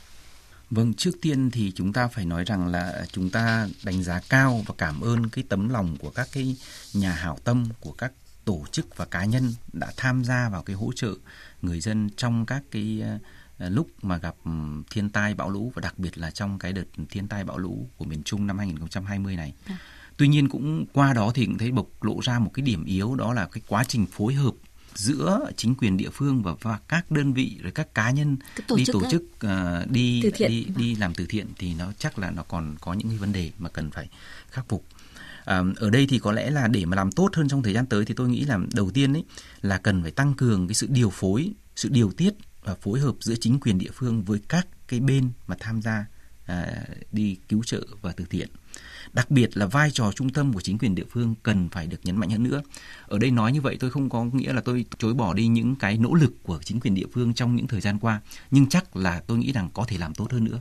Vâng, 0.70 0.94
trước 0.94 1.10
tiên 1.22 1.50
thì 1.50 1.72
chúng 1.74 1.92
ta 1.92 2.08
phải 2.08 2.24
nói 2.24 2.44
rằng 2.44 2.66
là 2.66 3.06
chúng 3.12 3.30
ta 3.30 3.68
đánh 3.84 4.02
giá 4.02 4.20
cao 4.28 4.64
và 4.66 4.74
cảm 4.78 5.00
ơn 5.00 5.28
cái 5.28 5.44
tấm 5.48 5.68
lòng 5.68 5.96
của 6.00 6.10
các 6.10 6.28
cái 6.32 6.56
nhà 6.94 7.12
hảo 7.12 7.38
tâm 7.44 7.68
của 7.80 7.92
các 7.92 8.12
tổ 8.48 8.64
chức 8.70 8.96
và 8.96 9.04
cá 9.04 9.24
nhân 9.24 9.54
đã 9.72 9.92
tham 9.96 10.24
gia 10.24 10.48
vào 10.48 10.62
cái 10.62 10.76
hỗ 10.76 10.92
trợ 10.96 11.14
người 11.62 11.80
dân 11.80 12.10
trong 12.16 12.46
các 12.46 12.62
cái 12.70 13.02
ờ, 13.58 13.68
lúc 13.68 13.88
mà 14.02 14.16
gặp 14.16 14.34
ừm, 14.44 14.82
thiên 14.90 15.10
tai 15.10 15.34
bão 15.34 15.50
lũ 15.50 15.72
và 15.74 15.80
đặc 15.80 15.98
biệt 15.98 16.18
là 16.18 16.30
trong 16.30 16.58
cái 16.58 16.72
đợt 16.72 16.84
thiên 17.10 17.28
tai 17.28 17.44
bão 17.44 17.58
lũ 17.58 17.88
của 17.96 18.04
miền 18.04 18.22
Trung 18.22 18.46
năm 18.46 18.58
2020 18.58 19.36
này. 19.36 19.54
Tuy 20.16 20.28
nhiên 20.28 20.48
cũng 20.48 20.86
qua 20.92 21.12
đó 21.12 21.32
thì 21.34 21.46
cũng 21.46 21.58
thấy 21.58 21.70
bộc 21.70 22.04
lộ 22.04 22.20
ra 22.22 22.38
một 22.38 22.50
cái 22.54 22.62
điểm 22.62 22.84
yếu 22.84 23.14
đó 23.14 23.32
là 23.32 23.46
cái 23.52 23.62
quá 23.68 23.84
trình 23.84 24.06
phối 24.06 24.34
hợp 24.34 24.54
giữa 24.94 25.50
chính 25.56 25.74
quyền 25.74 25.96
địa 25.96 26.10
phương 26.12 26.42
và, 26.42 26.52
và 26.62 26.78
các 26.88 27.10
đơn 27.10 27.32
vị 27.32 27.58
rồi 27.62 27.72
các 27.72 27.94
cá 27.94 28.10
nhân 28.10 28.36
tổ 28.68 28.76
đi 28.76 28.84
chức 28.84 28.92
tổ 28.92 29.10
chức 29.10 29.22
ờ, 29.40 29.86
đi 29.90 30.22
đi 30.38 30.66
đi 30.76 30.94
làm 30.94 31.14
từ 31.14 31.26
thiện 31.28 31.46
thì 31.58 31.74
nó 31.74 31.92
chắc 31.98 32.18
là 32.18 32.30
nó 32.30 32.42
còn 32.42 32.76
có 32.80 32.92
những 32.92 33.08
cái 33.08 33.18
vấn 33.18 33.32
đề 33.32 33.50
mà 33.58 33.68
cần 33.68 33.90
phải 33.90 34.08
khắc 34.50 34.68
phục. 34.68 34.84
À, 35.48 35.62
ở 35.76 35.90
đây 35.90 36.06
thì 36.06 36.18
có 36.18 36.32
lẽ 36.32 36.50
là 36.50 36.68
để 36.68 36.84
mà 36.84 36.96
làm 36.96 37.12
tốt 37.12 37.30
hơn 37.34 37.48
trong 37.48 37.62
thời 37.62 37.72
gian 37.72 37.86
tới 37.86 38.04
thì 38.04 38.14
tôi 38.14 38.28
nghĩ 38.28 38.44
là 38.44 38.58
đầu 38.74 38.90
tiên 38.90 39.16
ấy 39.16 39.24
là 39.60 39.78
cần 39.78 40.02
phải 40.02 40.10
tăng 40.10 40.34
cường 40.34 40.68
cái 40.68 40.74
sự 40.74 40.86
điều 40.90 41.10
phối, 41.10 41.52
sự 41.76 41.88
điều 41.88 42.10
tiết 42.10 42.34
và 42.64 42.74
phối 42.74 43.00
hợp 43.00 43.14
giữa 43.20 43.34
chính 43.40 43.60
quyền 43.60 43.78
địa 43.78 43.90
phương 43.94 44.24
với 44.24 44.40
các 44.48 44.66
cái 44.88 45.00
bên 45.00 45.30
mà 45.46 45.56
tham 45.60 45.82
gia 45.82 46.06
à, 46.46 46.84
đi 47.12 47.36
cứu 47.48 47.62
trợ 47.64 47.86
và 48.02 48.12
từ 48.12 48.24
thiện. 48.30 48.48
Đặc 49.12 49.30
biệt 49.30 49.56
là 49.56 49.66
vai 49.66 49.90
trò 49.90 50.12
trung 50.12 50.30
tâm 50.30 50.52
của 50.52 50.60
chính 50.60 50.78
quyền 50.78 50.94
địa 50.94 51.04
phương 51.10 51.34
cần 51.42 51.68
phải 51.68 51.86
được 51.86 52.00
nhấn 52.04 52.16
mạnh 52.16 52.30
hơn 52.30 52.42
nữa. 52.42 52.62
Ở 53.06 53.18
đây 53.18 53.30
nói 53.30 53.52
như 53.52 53.60
vậy 53.60 53.76
tôi 53.80 53.90
không 53.90 54.10
có 54.10 54.24
nghĩa 54.24 54.52
là 54.52 54.60
tôi 54.60 54.84
chối 54.98 55.14
bỏ 55.14 55.34
đi 55.34 55.46
những 55.46 55.76
cái 55.76 55.98
nỗ 55.98 56.14
lực 56.14 56.34
của 56.42 56.58
chính 56.64 56.80
quyền 56.80 56.94
địa 56.94 57.06
phương 57.12 57.34
trong 57.34 57.56
những 57.56 57.66
thời 57.66 57.80
gian 57.80 57.98
qua, 57.98 58.20
nhưng 58.50 58.66
chắc 58.66 58.96
là 58.96 59.20
tôi 59.26 59.38
nghĩ 59.38 59.52
rằng 59.52 59.70
có 59.74 59.84
thể 59.88 59.98
làm 59.98 60.14
tốt 60.14 60.32
hơn 60.32 60.44
nữa. 60.44 60.60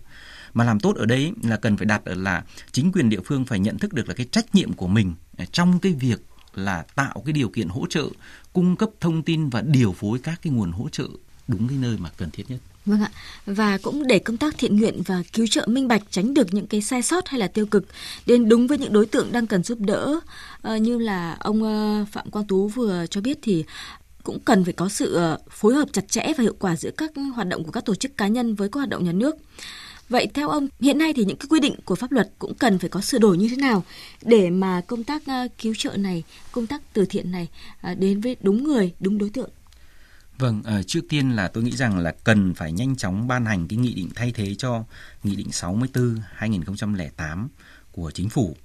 Mà 0.53 0.63
làm 0.63 0.79
tốt 0.79 0.95
ở 0.95 1.05
đây 1.05 1.31
là 1.43 1.57
cần 1.57 1.77
phải 1.77 1.85
đặt 1.85 2.05
ở 2.05 2.15
là 2.15 2.43
chính 2.71 2.91
quyền 2.91 3.09
địa 3.09 3.21
phương 3.25 3.45
phải 3.45 3.59
nhận 3.59 3.77
thức 3.77 3.93
được 3.93 4.07
là 4.07 4.13
cái 4.13 4.27
trách 4.31 4.55
nhiệm 4.55 4.73
của 4.73 4.87
mình 4.87 5.13
trong 5.51 5.79
cái 5.79 5.91
việc 5.91 6.21
là 6.55 6.85
tạo 6.95 7.21
cái 7.25 7.33
điều 7.33 7.49
kiện 7.49 7.67
hỗ 7.67 7.87
trợ, 7.89 8.05
cung 8.53 8.75
cấp 8.75 8.89
thông 8.99 9.23
tin 9.23 9.49
và 9.49 9.61
điều 9.61 9.93
phối 9.93 10.19
các 10.19 10.39
cái 10.41 10.53
nguồn 10.53 10.71
hỗ 10.71 10.89
trợ 10.89 11.07
đúng 11.47 11.67
cái 11.67 11.77
nơi 11.77 11.97
mà 11.97 12.09
cần 12.17 12.31
thiết 12.31 12.49
nhất. 12.49 12.59
Vâng 12.87 13.01
ạ, 13.01 13.11
và 13.45 13.77
cũng 13.77 14.07
để 14.07 14.19
công 14.19 14.37
tác 14.37 14.57
thiện 14.57 14.77
nguyện 14.77 15.01
và 15.05 15.23
cứu 15.33 15.47
trợ 15.47 15.65
minh 15.67 15.87
bạch 15.87 16.01
tránh 16.09 16.33
được 16.33 16.53
những 16.53 16.67
cái 16.67 16.81
sai 16.81 17.01
sót 17.01 17.27
hay 17.27 17.39
là 17.39 17.47
tiêu 17.47 17.65
cực 17.65 17.85
đến 18.25 18.49
đúng 18.49 18.67
với 18.67 18.77
những 18.77 18.93
đối 18.93 19.05
tượng 19.05 19.31
đang 19.31 19.47
cần 19.47 19.63
giúp 19.63 19.79
đỡ 19.79 20.19
ờ, 20.61 20.75
như 20.75 20.97
là 20.97 21.37
ông 21.39 21.63
ờ, 21.63 22.05
Phạm 22.11 22.31
Quang 22.31 22.47
Tú 22.47 22.67
vừa 22.67 23.05
cho 23.09 23.21
biết 23.21 23.37
thì 23.41 23.65
cũng 24.23 24.39
cần 24.39 24.63
phải 24.63 24.73
có 24.73 24.89
sự 24.89 25.13
ờ, 25.13 25.39
phối 25.49 25.73
hợp 25.73 25.87
chặt 25.91 26.07
chẽ 26.09 26.33
và 26.37 26.41
hiệu 26.41 26.55
quả 26.59 26.75
giữa 26.75 26.91
các 26.97 27.11
hoạt 27.35 27.47
động 27.47 27.63
của 27.63 27.71
các 27.71 27.85
tổ 27.85 27.95
chức 27.95 28.17
cá 28.17 28.27
nhân 28.27 28.55
với 28.55 28.69
các 28.69 28.79
hoạt 28.79 28.89
động 28.89 29.05
nhà 29.05 29.11
nước. 29.11 29.35
Vậy 30.09 30.27
theo 30.33 30.49
ông, 30.49 30.67
hiện 30.79 30.97
nay 30.97 31.13
thì 31.13 31.25
những 31.25 31.37
cái 31.37 31.47
quy 31.49 31.59
định 31.59 31.75
của 31.85 31.95
pháp 31.95 32.11
luật 32.11 32.29
cũng 32.39 32.53
cần 32.53 32.79
phải 32.79 32.89
có 32.89 33.01
sửa 33.01 33.17
đổi 33.17 33.37
như 33.37 33.47
thế 33.49 33.55
nào 33.55 33.83
để 34.21 34.49
mà 34.49 34.81
công 34.87 35.03
tác 35.03 35.21
cứu 35.57 35.73
trợ 35.77 35.97
này, 35.97 36.23
công 36.51 36.67
tác 36.67 36.81
từ 36.93 37.05
thiện 37.05 37.31
này 37.31 37.47
đến 37.97 38.21
với 38.21 38.35
đúng 38.41 38.63
người, 38.63 38.93
đúng 38.99 39.17
đối 39.17 39.29
tượng? 39.29 39.49
Vâng, 40.37 40.61
ờ, 40.63 40.83
trước 40.83 41.01
tiên 41.09 41.29
là 41.29 41.47
tôi 41.47 41.63
nghĩ 41.63 41.71
rằng 41.71 41.97
là 41.97 42.11
cần 42.23 42.53
phải 42.53 42.71
nhanh 42.71 42.95
chóng 42.95 43.27
ban 43.27 43.45
hành 43.45 43.67
cái 43.67 43.77
nghị 43.77 43.93
định 43.93 44.09
thay 44.15 44.31
thế 44.31 44.55
cho 44.55 44.83
nghị 45.23 45.35
định 45.35 45.51
64 45.51 46.15
2008 46.35 47.47
của 47.91 48.11
chính 48.11 48.29
phủ. 48.29 48.55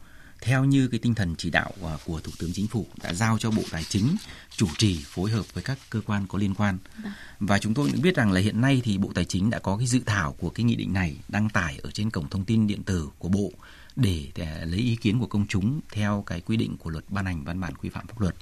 theo 0.45 0.65
như 0.65 0.89
cái 0.89 1.01
tinh 1.01 1.15
thần 1.15 1.35
chỉ 1.39 1.51
đạo 1.51 1.73
à, 1.83 1.97
của 2.05 2.21
Thủ 2.21 2.33
tướng 2.39 2.53
Chính 2.53 2.67
phủ 2.67 2.87
đã 3.03 3.15
giao 3.15 3.39
cho 3.39 3.51
Bộ 3.51 3.63
Tài 3.71 3.85
chính 3.85 4.17
chủ 4.57 4.67
trì 4.79 5.05
phối 5.05 5.31
hợp 5.31 5.55
với 5.55 5.63
các 5.63 5.79
cơ 5.91 6.01
quan 6.07 6.27
có 6.27 6.39
liên 6.39 6.55
quan. 6.55 6.79
Vâng. 7.03 7.13
Và 7.41 7.59
chúng 7.59 7.75
tôi 7.75 7.91
cũng 7.93 8.03
biết 8.03 8.17
rằng 8.17 8.33
là 8.33 8.41
hiện 8.41 8.61
nay 8.61 8.81
thì 8.85 8.99
Bộ 8.99 9.13
Tài 9.15 9.25
chính 9.25 9.51
đã 9.51 9.59
có 9.59 9.77
cái 9.77 9.87
dự 9.87 10.01
thảo 10.07 10.33
của 10.33 10.51
cái 10.51 10.65
nghị 10.65 10.77
định 10.77 10.93
này 10.93 11.17
đăng 11.29 11.49
tải 11.49 11.79
ở 11.83 11.91
trên 11.91 12.11
cổng 12.11 12.29
thông 12.29 12.45
tin 12.45 12.67
điện 12.67 12.83
tử 12.83 13.09
của 13.19 13.29
Bộ 13.29 13.53
để, 13.97 14.29
để 14.35 14.65
lấy 14.65 14.81
ý 14.81 14.97
kiến 14.97 15.21
của 15.21 15.27
công 15.27 15.47
chúng 15.49 15.81
theo 15.93 16.25
cái 16.27 16.41
quy 16.41 16.57
định 16.57 16.77
của 16.77 16.91
luật 16.91 17.05
ban 17.09 17.27
hành 17.27 17.45
văn 17.45 17.61
bản 17.61 17.75
quy 17.75 17.89
phạm 17.89 18.07
pháp 18.07 18.21
luật. 18.21 18.35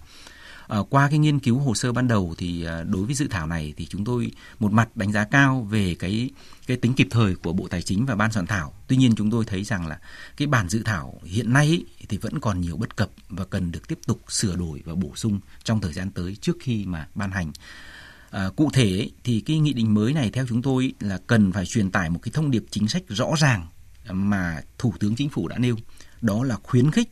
À, 0.70 0.78
qua 0.90 1.08
cái 1.10 1.18
nghiên 1.18 1.38
cứu 1.38 1.58
hồ 1.58 1.74
sơ 1.74 1.92
ban 1.92 2.08
đầu 2.08 2.34
thì 2.38 2.64
à, 2.64 2.82
đối 2.82 3.04
với 3.04 3.14
dự 3.14 3.28
thảo 3.30 3.46
này 3.46 3.74
thì 3.76 3.86
chúng 3.86 4.04
tôi 4.04 4.30
một 4.58 4.72
mặt 4.72 4.96
đánh 4.96 5.12
giá 5.12 5.24
cao 5.24 5.66
về 5.70 5.94
cái 5.98 6.30
cái 6.66 6.76
tính 6.76 6.94
kịp 6.94 7.06
thời 7.10 7.34
của 7.34 7.52
Bộ 7.52 7.68
Tài 7.70 7.82
chính 7.82 8.06
và 8.06 8.14
ban 8.14 8.32
soạn 8.32 8.46
thảo. 8.46 8.74
Tuy 8.86 8.96
nhiên 8.96 9.14
chúng 9.16 9.30
tôi 9.30 9.44
thấy 9.44 9.64
rằng 9.64 9.86
là 9.86 10.00
cái 10.36 10.46
bản 10.48 10.68
dự 10.68 10.82
thảo 10.84 11.20
hiện 11.24 11.52
nay 11.52 11.66
ý, 11.66 11.84
thì 12.08 12.16
vẫn 12.16 12.40
còn 12.40 12.60
nhiều 12.60 12.76
bất 12.76 12.96
cập 12.96 13.10
và 13.28 13.44
cần 13.44 13.72
được 13.72 13.88
tiếp 13.88 13.98
tục 14.06 14.20
sửa 14.28 14.56
đổi 14.56 14.82
và 14.84 14.94
bổ 14.94 15.12
sung 15.16 15.40
trong 15.64 15.80
thời 15.80 15.92
gian 15.92 16.10
tới 16.10 16.36
trước 16.40 16.56
khi 16.60 16.84
mà 16.84 17.08
ban 17.14 17.30
hành. 17.30 17.52
À, 18.30 18.50
cụ 18.56 18.70
thể 18.72 18.84
ý, 18.84 19.12
thì 19.24 19.40
cái 19.40 19.58
nghị 19.58 19.72
định 19.72 19.94
mới 19.94 20.12
này 20.12 20.30
theo 20.30 20.46
chúng 20.48 20.62
tôi 20.62 20.92
là 21.00 21.18
cần 21.26 21.52
phải 21.52 21.66
truyền 21.66 21.90
tải 21.90 22.10
một 22.10 22.20
cái 22.22 22.32
thông 22.34 22.50
điệp 22.50 22.64
chính 22.70 22.88
sách 22.88 23.02
rõ 23.08 23.30
ràng 23.38 23.66
mà 24.10 24.62
Thủ 24.78 24.94
tướng 25.00 25.16
Chính 25.16 25.28
phủ 25.28 25.48
đã 25.48 25.58
nêu, 25.58 25.76
đó 26.20 26.44
là 26.44 26.56
khuyến 26.62 26.90
khích 26.90 27.10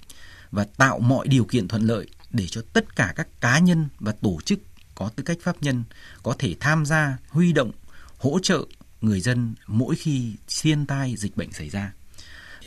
và 0.50 0.66
tạo 0.76 0.98
mọi 0.98 1.28
điều 1.28 1.44
kiện 1.44 1.68
thuận 1.68 1.82
lợi 1.82 2.06
để 2.30 2.46
cho 2.46 2.62
tất 2.72 2.96
cả 2.96 3.12
các 3.16 3.28
cá 3.40 3.58
nhân 3.58 3.88
và 3.98 4.12
tổ 4.12 4.38
chức 4.44 4.58
có 4.94 5.10
tư 5.16 5.22
cách 5.22 5.38
pháp 5.42 5.62
nhân 5.62 5.84
có 6.22 6.34
thể 6.38 6.54
tham 6.60 6.86
gia 6.86 7.18
huy 7.28 7.52
động 7.52 7.72
hỗ 8.18 8.38
trợ 8.42 8.64
người 9.00 9.20
dân 9.20 9.54
mỗi 9.66 9.96
khi 9.96 10.32
thiên 10.62 10.86
tai 10.86 11.14
dịch 11.16 11.36
bệnh 11.36 11.52
xảy 11.52 11.68
ra. 11.68 11.92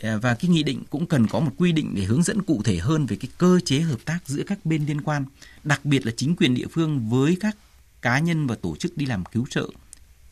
À, 0.02 0.16
và 0.16 0.34
cái 0.34 0.50
nghị 0.50 0.62
định 0.62 0.82
cũng 0.90 1.06
cần 1.06 1.26
có 1.26 1.40
một 1.40 1.52
quy 1.58 1.72
định 1.72 1.94
để 1.94 2.04
hướng 2.04 2.22
dẫn 2.22 2.42
cụ 2.42 2.62
thể 2.64 2.78
hơn 2.78 3.06
về 3.06 3.16
cái 3.16 3.28
cơ 3.38 3.60
chế 3.64 3.80
hợp 3.80 3.98
tác 4.04 4.18
giữa 4.26 4.42
các 4.46 4.66
bên 4.66 4.86
liên 4.86 5.00
quan 5.00 5.24
đặc 5.64 5.84
biệt 5.84 6.06
là 6.06 6.12
chính 6.16 6.36
quyền 6.36 6.54
địa 6.54 6.66
phương 6.70 7.08
với 7.08 7.36
các 7.40 7.56
cá 8.02 8.18
nhân 8.18 8.46
và 8.46 8.54
tổ 8.54 8.76
chức 8.76 8.96
đi 8.96 9.06
làm 9.06 9.24
cứu 9.24 9.46
trợ 9.50 9.68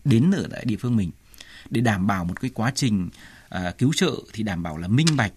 đến 0.04 0.30
ở 0.30 0.46
tại 0.50 0.64
địa 0.64 0.76
phương 0.76 0.96
mình. 0.96 1.10
Để 1.70 1.80
đảm 1.80 2.06
bảo 2.06 2.24
một 2.24 2.40
cái 2.40 2.50
quá 2.54 2.72
trình 2.74 3.08
uh, 3.54 3.78
cứu 3.78 3.92
trợ 3.96 4.12
thì 4.32 4.42
đảm 4.42 4.62
bảo 4.62 4.76
là 4.76 4.88
minh 4.88 5.06
bạch 5.16 5.32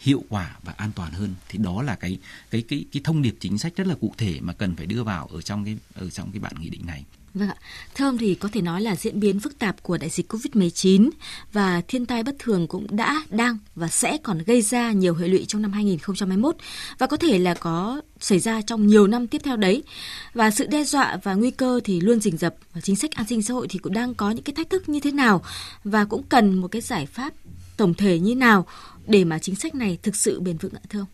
hiệu 0.00 0.24
quả 0.28 0.56
và 0.62 0.74
an 0.76 0.90
toàn 0.94 1.12
hơn 1.12 1.34
thì 1.48 1.58
đó 1.58 1.82
là 1.82 1.94
cái 1.94 2.18
cái 2.50 2.62
cái 2.68 2.84
cái 2.92 3.00
thông 3.04 3.22
điệp 3.22 3.34
chính 3.40 3.58
sách 3.58 3.72
rất 3.76 3.86
là 3.86 3.94
cụ 4.00 4.14
thể 4.18 4.38
mà 4.40 4.52
cần 4.52 4.76
phải 4.76 4.86
đưa 4.86 5.02
vào 5.02 5.26
ở 5.32 5.42
trong 5.42 5.64
cái 5.64 5.76
ở 5.94 6.10
trong 6.10 6.30
cái 6.32 6.40
bản 6.40 6.54
nghị 6.60 6.68
định 6.68 6.86
này. 6.86 7.04
Vâng 7.34 7.48
ạ. 7.48 7.56
Thưa 7.94 8.04
ông 8.04 8.18
thì 8.18 8.34
có 8.34 8.48
thể 8.52 8.62
nói 8.62 8.80
là 8.80 8.96
diễn 8.96 9.20
biến 9.20 9.40
phức 9.40 9.58
tạp 9.58 9.82
của 9.82 9.98
đại 9.98 10.10
dịch 10.10 10.32
Covid-19 10.32 11.10
và 11.52 11.82
thiên 11.88 12.06
tai 12.06 12.22
bất 12.22 12.36
thường 12.38 12.66
cũng 12.66 12.96
đã, 12.96 13.22
đang 13.30 13.58
và 13.74 13.88
sẽ 13.88 14.18
còn 14.22 14.38
gây 14.38 14.62
ra 14.62 14.92
nhiều 14.92 15.14
hệ 15.14 15.28
lụy 15.28 15.44
trong 15.48 15.62
năm 15.62 15.72
2021 15.72 16.56
và 16.98 17.06
có 17.06 17.16
thể 17.16 17.38
là 17.38 17.54
có 17.54 18.00
xảy 18.20 18.38
ra 18.38 18.62
trong 18.62 18.86
nhiều 18.86 19.06
năm 19.06 19.26
tiếp 19.26 19.40
theo 19.44 19.56
đấy. 19.56 19.82
Và 20.34 20.50
sự 20.50 20.66
đe 20.66 20.84
dọa 20.84 21.18
và 21.22 21.34
nguy 21.34 21.50
cơ 21.50 21.80
thì 21.84 22.00
luôn 22.00 22.20
rình 22.20 22.36
rập 22.36 22.54
và 22.74 22.80
chính 22.80 22.96
sách 22.96 23.10
an 23.10 23.26
sinh 23.26 23.42
xã 23.42 23.54
hội 23.54 23.66
thì 23.70 23.78
cũng 23.78 23.92
đang 23.92 24.14
có 24.14 24.30
những 24.30 24.44
cái 24.44 24.54
thách 24.54 24.70
thức 24.70 24.88
như 24.88 25.00
thế 25.00 25.10
nào 25.10 25.42
và 25.84 26.04
cũng 26.04 26.22
cần 26.22 26.54
một 26.54 26.68
cái 26.68 26.82
giải 26.82 27.06
pháp 27.06 27.32
tổng 27.76 27.94
thể 27.94 28.18
như 28.18 28.34
nào 28.34 28.66
để 29.10 29.24
mà 29.24 29.38
chính 29.38 29.54
sách 29.54 29.74
này 29.74 29.98
thực 30.02 30.16
sự 30.16 30.40
bền 30.40 30.56
vững 30.56 30.74
ạ 30.74 30.80
thưa 30.88 31.00
ông? 31.00 31.08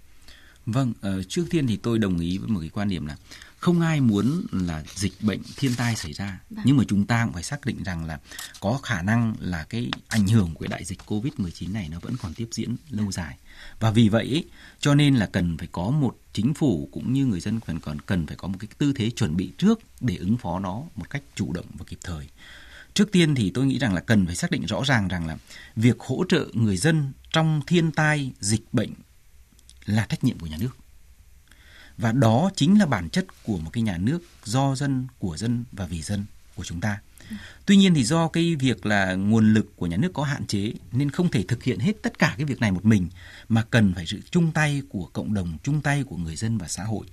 Vâng, 0.66 0.90
uh, 0.90 1.28
trước 1.28 1.46
tiên 1.50 1.66
thì 1.66 1.76
tôi 1.76 1.98
đồng 1.98 2.18
ý 2.18 2.38
với 2.38 2.48
một 2.48 2.60
cái 2.60 2.68
quan 2.68 2.88
điểm 2.88 3.06
là 3.06 3.16
không 3.58 3.80
ai 3.80 4.00
muốn 4.00 4.46
là 4.52 4.82
dịch 4.94 5.12
bệnh 5.20 5.40
thiên 5.56 5.74
tai 5.76 5.96
xảy 5.96 6.12
ra 6.12 6.40
vâng. 6.50 6.64
nhưng 6.66 6.76
mà 6.76 6.84
chúng 6.88 7.06
ta 7.06 7.24
cũng 7.24 7.34
phải 7.34 7.42
xác 7.42 7.66
định 7.66 7.82
rằng 7.82 8.04
là 8.04 8.18
có 8.60 8.80
khả 8.82 9.02
năng 9.02 9.34
là 9.40 9.64
cái 9.64 9.90
ảnh 10.08 10.26
hưởng 10.26 10.54
của 10.54 10.66
đại 10.66 10.84
dịch 10.84 11.06
covid 11.06 11.32
19 11.36 11.72
này 11.72 11.88
nó 11.92 11.98
vẫn 12.00 12.16
còn 12.22 12.34
tiếp 12.34 12.48
diễn 12.52 12.76
lâu 12.90 13.12
dài 13.12 13.36
và 13.80 13.90
vì 13.90 14.08
vậy 14.08 14.44
cho 14.80 14.94
nên 14.94 15.16
là 15.16 15.26
cần 15.26 15.58
phải 15.58 15.68
có 15.72 15.90
một 15.90 16.16
chính 16.32 16.54
phủ 16.54 16.88
cũng 16.92 17.12
như 17.12 17.26
người 17.26 17.40
dân 17.40 17.60
cần 17.66 17.80
còn 17.80 18.00
cần 18.00 18.26
phải 18.26 18.36
có 18.36 18.48
một 18.48 18.56
cái 18.60 18.68
tư 18.78 18.92
thế 18.96 19.10
chuẩn 19.10 19.36
bị 19.36 19.52
trước 19.58 19.80
để 20.00 20.16
ứng 20.16 20.36
phó 20.36 20.58
nó 20.58 20.82
một 20.94 21.10
cách 21.10 21.22
chủ 21.34 21.52
động 21.52 21.66
và 21.78 21.84
kịp 21.88 21.98
thời 22.04 22.28
trước 22.96 23.12
tiên 23.12 23.34
thì 23.34 23.50
tôi 23.54 23.66
nghĩ 23.66 23.78
rằng 23.78 23.94
là 23.94 24.00
cần 24.00 24.26
phải 24.26 24.36
xác 24.36 24.50
định 24.50 24.66
rõ 24.66 24.82
ràng 24.84 25.08
rằng 25.08 25.26
là 25.26 25.36
việc 25.76 26.00
hỗ 26.00 26.24
trợ 26.28 26.46
người 26.52 26.76
dân 26.76 27.12
trong 27.30 27.60
thiên 27.66 27.92
tai 27.92 28.32
dịch 28.40 28.64
bệnh 28.72 28.90
là 29.86 30.06
trách 30.08 30.24
nhiệm 30.24 30.38
của 30.38 30.46
nhà 30.46 30.56
nước. 30.60 30.76
Và 31.98 32.12
đó 32.12 32.50
chính 32.56 32.78
là 32.78 32.86
bản 32.86 33.10
chất 33.10 33.26
của 33.42 33.58
một 33.58 33.70
cái 33.72 33.82
nhà 33.82 33.98
nước 33.98 34.18
do 34.44 34.74
dân 34.74 35.06
của 35.18 35.36
dân 35.36 35.64
và 35.72 35.86
vì 35.86 36.02
dân 36.02 36.24
của 36.54 36.64
chúng 36.64 36.80
ta. 36.80 37.00
Tuy 37.66 37.76
nhiên 37.76 37.94
thì 37.94 38.04
do 38.04 38.28
cái 38.28 38.56
việc 38.56 38.86
là 38.86 39.14
nguồn 39.14 39.54
lực 39.54 39.76
của 39.76 39.86
nhà 39.86 39.96
nước 39.96 40.10
có 40.14 40.24
hạn 40.24 40.46
chế 40.46 40.72
nên 40.92 41.10
không 41.10 41.30
thể 41.30 41.42
thực 41.42 41.62
hiện 41.62 41.78
hết 41.78 41.92
tất 42.02 42.18
cả 42.18 42.34
cái 42.36 42.44
việc 42.44 42.60
này 42.60 42.72
một 42.72 42.84
mình 42.84 43.08
mà 43.48 43.62
cần 43.62 43.94
phải 43.94 44.06
sự 44.06 44.20
chung 44.30 44.52
tay 44.52 44.82
của 44.88 45.10
cộng 45.12 45.34
đồng 45.34 45.58
chung 45.62 45.80
tay 45.80 46.02
của 46.02 46.16
người 46.16 46.36
dân 46.36 46.58
và 46.58 46.68
xã 46.68 46.84
hội. 46.84 47.06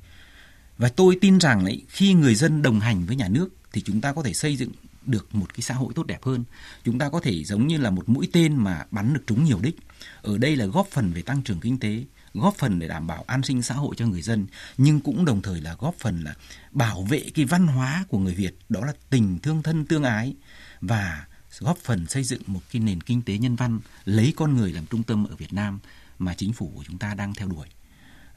Và 0.78 0.90
tôi 0.90 1.18
tin 1.22 1.40
rằng 1.40 1.66
ấy, 1.66 1.82
khi 1.90 2.14
người 2.14 2.36
dân 2.36 2.62
đồng 2.62 2.80
hành 2.80 3.06
với 3.06 3.16
nhà 3.16 3.28
nước 3.28 3.50
thì 3.72 3.82
chúng 3.82 4.02
ta 4.02 4.14
có 4.14 4.24
thể 4.24 4.34
xây 4.34 4.56
dựng 4.56 4.72
được 5.06 5.36
một 5.36 5.54
cái 5.54 5.62
xã 5.62 5.74
hội 5.74 5.94
tốt 5.96 6.06
đẹp 6.06 6.24
hơn. 6.24 6.44
Chúng 6.84 7.00
ta 7.00 7.10
có 7.10 7.20
thể 7.20 7.44
giống 7.44 7.68
như 7.68 7.78
là 7.78 7.90
một 7.90 8.10
mũi 8.10 8.30
tên 8.34 8.56
mà 8.56 8.86
bắn 8.92 9.14
được 9.14 9.24
trúng 9.28 9.44
nhiều 9.44 9.60
đích. 9.62 9.76
Ở 10.22 10.38
đây 10.38 10.56
là 10.56 10.66
góp 10.66 10.88
phần 10.88 11.14
về 11.14 11.22
tăng 11.22 11.42
trưởng 11.42 11.60
kinh 11.60 11.80
tế, 11.80 12.04
góp 12.34 12.56
phần 12.56 12.80
để 12.80 12.88
đảm 12.88 13.08
bảo 13.08 13.24
an 13.28 13.44
sinh 13.44 13.62
xã 13.62 13.76
hội 13.76 13.96
cho 13.98 14.08
người 14.08 14.22
dân 14.22 14.48
nhưng 14.78 15.00
cũng 15.00 15.26
đồng 15.26 15.42
thời 15.42 15.62
là 15.62 15.76
góp 15.80 15.96
phần 16.00 16.24
là 16.24 16.36
bảo 16.72 17.04
vệ 17.04 17.30
cái 17.34 17.46
văn 17.46 17.68
hóa 17.68 18.06
của 18.10 18.18
người 18.18 18.36
Việt 18.36 18.56
đó 18.70 18.86
là 18.86 18.94
tình 19.10 19.40
thương 19.40 19.64
thân 19.64 19.86
tương 19.86 20.04
ái 20.04 20.36
và 20.82 21.28
góp 21.60 21.78
phần 21.78 22.08
xây 22.08 22.24
dựng 22.24 22.42
một 22.48 22.62
cái 22.72 22.82
nền 22.82 23.02
kinh 23.02 23.22
tế 23.22 23.38
nhân 23.38 23.56
văn 23.56 23.80
lấy 24.06 24.34
con 24.36 24.58
người 24.58 24.74
làm 24.74 24.86
trung 24.86 25.04
tâm 25.04 25.26
ở 25.26 25.36
Việt 25.36 25.54
Nam 25.54 25.80
mà 26.20 26.34
chính 26.34 26.54
phủ 26.54 26.72
của 26.76 26.84
chúng 26.84 26.98
ta 26.98 27.14
đang 27.14 27.34
theo 27.34 27.48
đuổi. 27.48 27.68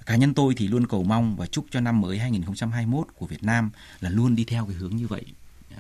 Cá 0.06 0.16
nhân 0.16 0.34
tôi 0.34 0.54
thì 0.56 0.68
luôn 0.68 0.86
cầu 0.86 1.02
mong 1.02 1.36
và 1.36 1.46
chúc 1.46 1.66
cho 1.70 1.80
năm 1.80 2.00
mới 2.00 2.18
2021 2.18 3.06
của 3.14 3.26
Việt 3.26 3.42
Nam 3.42 3.70
là 4.00 4.10
luôn 4.10 4.36
đi 4.36 4.44
theo 4.44 4.66
cái 4.66 4.74
hướng 4.74 4.96
như 4.96 5.06
vậy 5.06 5.24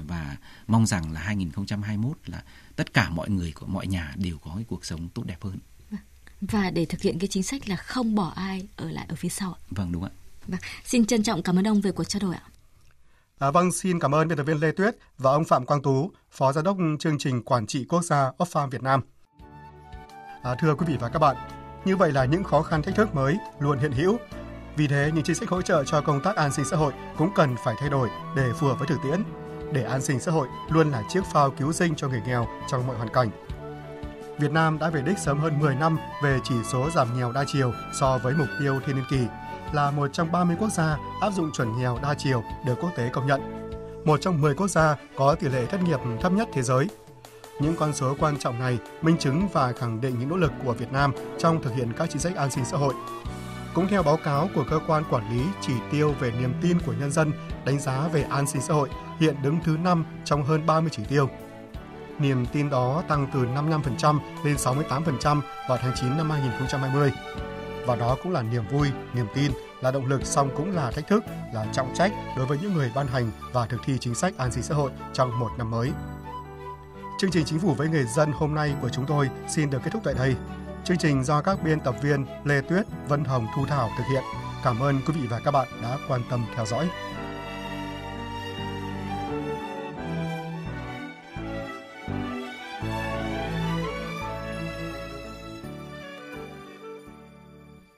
và 0.06 0.36
mong 0.66 0.86
rằng 0.86 1.12
là 1.12 1.20
2021 1.20 2.16
là 2.26 2.42
tất 2.76 2.94
cả 2.94 3.10
mọi 3.10 3.30
người 3.30 3.52
của 3.52 3.66
mọi 3.66 3.86
nhà 3.86 4.14
đều 4.16 4.38
có 4.38 4.52
cái 4.54 4.64
cuộc 4.68 4.84
sống 4.84 5.08
tốt 5.08 5.22
đẹp 5.26 5.38
hơn 5.40 5.58
và 6.40 6.70
để 6.70 6.84
thực 6.84 7.00
hiện 7.00 7.18
cái 7.18 7.28
chính 7.28 7.42
sách 7.42 7.68
là 7.68 7.76
không 7.76 8.14
bỏ 8.14 8.32
ai 8.36 8.68
ở 8.76 8.90
lại 8.90 9.06
ở 9.08 9.14
phía 9.14 9.28
sau 9.28 9.52
ạ. 9.52 9.60
Vâng 9.70 9.92
đúng 9.92 10.04
ạ. 10.04 10.10
Vâng, 10.46 10.60
xin 10.84 11.06
trân 11.06 11.22
trọng 11.22 11.42
cảm 11.42 11.58
ơn 11.58 11.68
ông 11.68 11.80
về 11.80 11.92
cuộc 11.92 12.04
trao 12.04 12.20
đổi 12.20 12.34
ạ. 12.34 12.42
À, 13.38 13.50
vâng, 13.50 13.72
xin 13.72 13.98
cảm 13.98 14.14
ơn 14.14 14.28
biên 14.28 14.38
tập 14.38 14.44
viên 14.44 14.60
Lê 14.60 14.72
Tuyết 14.72 14.96
và 15.18 15.30
ông 15.30 15.44
Phạm 15.44 15.66
Quang 15.66 15.82
Tú, 15.82 16.10
Phó 16.30 16.52
Giám 16.52 16.64
đốc 16.64 16.76
chương 16.98 17.18
trình 17.18 17.42
Quản 17.42 17.66
trị 17.66 17.84
Quốc 17.88 18.02
gia 18.02 18.30
Oxfam 18.38 18.70
Việt 18.70 18.82
Nam. 18.82 19.00
À, 20.42 20.54
thưa 20.58 20.74
quý 20.74 20.86
vị 20.88 20.96
và 21.00 21.08
các 21.08 21.18
bạn, 21.18 21.36
như 21.84 21.96
vậy 21.96 22.12
là 22.12 22.24
những 22.24 22.44
khó 22.44 22.62
khăn 22.62 22.82
thách 22.82 22.94
thức 22.94 23.14
mới 23.14 23.36
luôn 23.60 23.78
hiện 23.78 23.92
hữu. 23.92 24.18
Vì 24.76 24.86
thế, 24.86 25.10
những 25.14 25.24
chính 25.24 25.36
sách 25.36 25.48
hỗ 25.48 25.62
trợ 25.62 25.84
cho 25.84 26.00
công 26.00 26.20
tác 26.24 26.36
an 26.36 26.52
sinh 26.52 26.64
xã 26.64 26.76
hội 26.76 26.92
cũng 27.18 27.30
cần 27.34 27.56
phải 27.64 27.74
thay 27.78 27.88
đổi 27.88 28.08
để 28.36 28.52
phù 28.58 28.66
hợp 28.66 28.78
với 28.78 28.88
thực 28.88 28.98
tiễn, 29.02 29.22
để 29.72 29.82
an 29.82 30.02
sinh 30.02 30.20
xã 30.20 30.32
hội 30.32 30.48
luôn 30.68 30.90
là 30.90 31.02
chiếc 31.08 31.24
phao 31.32 31.50
cứu 31.50 31.72
sinh 31.72 31.94
cho 31.94 32.08
người 32.08 32.22
nghèo 32.26 32.46
trong 32.70 32.86
mọi 32.86 32.96
hoàn 32.96 33.08
cảnh. 33.08 33.30
Việt 34.38 34.52
Nam 34.52 34.78
đã 34.78 34.90
về 34.90 35.02
đích 35.02 35.18
sớm 35.18 35.38
hơn 35.38 35.58
10 35.58 35.74
năm 35.74 35.98
về 36.22 36.38
chỉ 36.44 36.54
số 36.64 36.90
giảm 36.90 37.18
nghèo 37.18 37.32
đa 37.32 37.44
chiều 37.46 37.72
so 38.00 38.18
với 38.18 38.34
mục 38.34 38.48
tiêu 38.60 38.80
thiên 38.86 38.96
niên 38.96 39.04
kỳ, 39.10 39.20
là 39.72 39.90
một 39.90 40.10
trong 40.12 40.32
30 40.32 40.56
quốc 40.60 40.72
gia 40.72 40.98
áp 41.20 41.30
dụng 41.30 41.52
chuẩn 41.52 41.78
nghèo 41.78 41.98
đa 42.02 42.14
chiều 42.14 42.42
được 42.66 42.74
quốc 42.80 42.90
tế 42.96 43.08
công 43.12 43.26
nhận. 43.26 43.70
Một 44.04 44.20
trong 44.20 44.40
10 44.40 44.54
quốc 44.54 44.68
gia 44.68 44.96
có 45.16 45.34
tỷ 45.34 45.48
lệ 45.48 45.66
thất 45.66 45.82
nghiệp 45.82 46.00
thấp 46.20 46.32
nhất 46.32 46.48
thế 46.52 46.62
giới. 46.62 46.88
Những 47.60 47.76
con 47.76 47.92
số 47.92 48.14
quan 48.18 48.38
trọng 48.38 48.58
này 48.58 48.78
minh 49.02 49.18
chứng 49.18 49.48
và 49.52 49.72
khẳng 49.72 50.00
định 50.00 50.18
những 50.18 50.28
nỗ 50.28 50.36
lực 50.36 50.52
của 50.64 50.72
Việt 50.72 50.92
Nam 50.92 51.12
trong 51.38 51.62
thực 51.62 51.74
hiện 51.74 51.92
các 51.92 52.10
chính 52.10 52.20
sách 52.20 52.36
an 52.36 52.50
sinh 52.50 52.64
xã 52.64 52.76
hội. 52.76 52.94
Cũng 53.76 53.88
theo 53.88 54.02
báo 54.02 54.16
cáo 54.16 54.48
của 54.54 54.64
cơ 54.70 54.80
quan 54.86 55.04
quản 55.10 55.30
lý 55.30 55.44
chỉ 55.60 55.72
tiêu 55.90 56.14
về 56.20 56.30
niềm 56.40 56.52
tin 56.62 56.78
của 56.86 56.92
nhân 56.92 57.10
dân 57.10 57.32
đánh 57.64 57.80
giá 57.80 58.08
về 58.08 58.22
an 58.22 58.46
sinh 58.46 58.62
xã 58.62 58.74
hội 58.74 58.88
hiện 59.20 59.36
đứng 59.42 59.58
thứ 59.64 59.76
5 59.76 60.04
trong 60.24 60.44
hơn 60.44 60.66
30 60.66 60.90
chỉ 60.92 61.02
tiêu 61.08 61.28
niềm 62.18 62.46
tin 62.46 62.70
đó 62.70 63.02
tăng 63.08 63.26
từ 63.34 63.40
55% 63.40 64.18
lên 64.44 64.56
68% 64.56 65.40
vào 65.68 65.78
tháng 65.78 65.92
9 66.00 66.16
năm 66.16 66.30
2020. 66.30 67.12
Và 67.86 67.96
đó 67.96 68.16
cũng 68.22 68.32
là 68.32 68.42
niềm 68.42 68.62
vui, 68.70 68.88
niềm 69.14 69.26
tin, 69.34 69.52
là 69.80 69.90
động 69.90 70.06
lực 70.06 70.24
song 70.24 70.50
cũng 70.56 70.76
là 70.76 70.90
thách 70.90 71.08
thức, 71.08 71.24
là 71.54 71.66
trọng 71.72 71.94
trách 71.94 72.12
đối 72.36 72.46
với 72.46 72.58
những 72.62 72.74
người 72.74 72.92
ban 72.94 73.06
hành 73.06 73.30
và 73.52 73.66
thực 73.66 73.80
thi 73.84 73.98
chính 74.00 74.14
sách 74.14 74.38
an 74.38 74.52
sinh 74.52 74.62
xã 74.62 74.74
hội 74.74 74.90
trong 75.12 75.38
một 75.38 75.50
năm 75.58 75.70
mới. 75.70 75.90
Chương 77.18 77.30
trình 77.30 77.44
Chính 77.44 77.58
phủ 77.58 77.74
với 77.74 77.88
người 77.88 78.04
dân 78.04 78.32
hôm 78.32 78.54
nay 78.54 78.74
của 78.82 78.88
chúng 78.88 79.06
tôi 79.06 79.28
xin 79.48 79.70
được 79.70 79.78
kết 79.84 79.90
thúc 79.92 80.02
tại 80.04 80.14
đây. 80.14 80.34
Chương 80.86 80.96
trình 80.96 81.24
do 81.24 81.40
các 81.40 81.58
biên 81.64 81.80
tập 81.80 81.94
viên 82.02 82.26
Lê 82.44 82.60
Tuyết, 82.60 82.86
Vân 83.08 83.24
Hồng, 83.24 83.46
Thu 83.56 83.66
Thảo 83.66 83.90
thực 83.98 84.04
hiện. 84.12 84.22
Cảm 84.64 84.80
ơn 84.80 85.00
quý 85.06 85.12
vị 85.20 85.26
và 85.30 85.40
các 85.44 85.50
bạn 85.50 85.68
đã 85.82 85.98
quan 86.08 86.20
tâm 86.30 86.46
theo 86.56 86.66
dõi. 86.66 86.88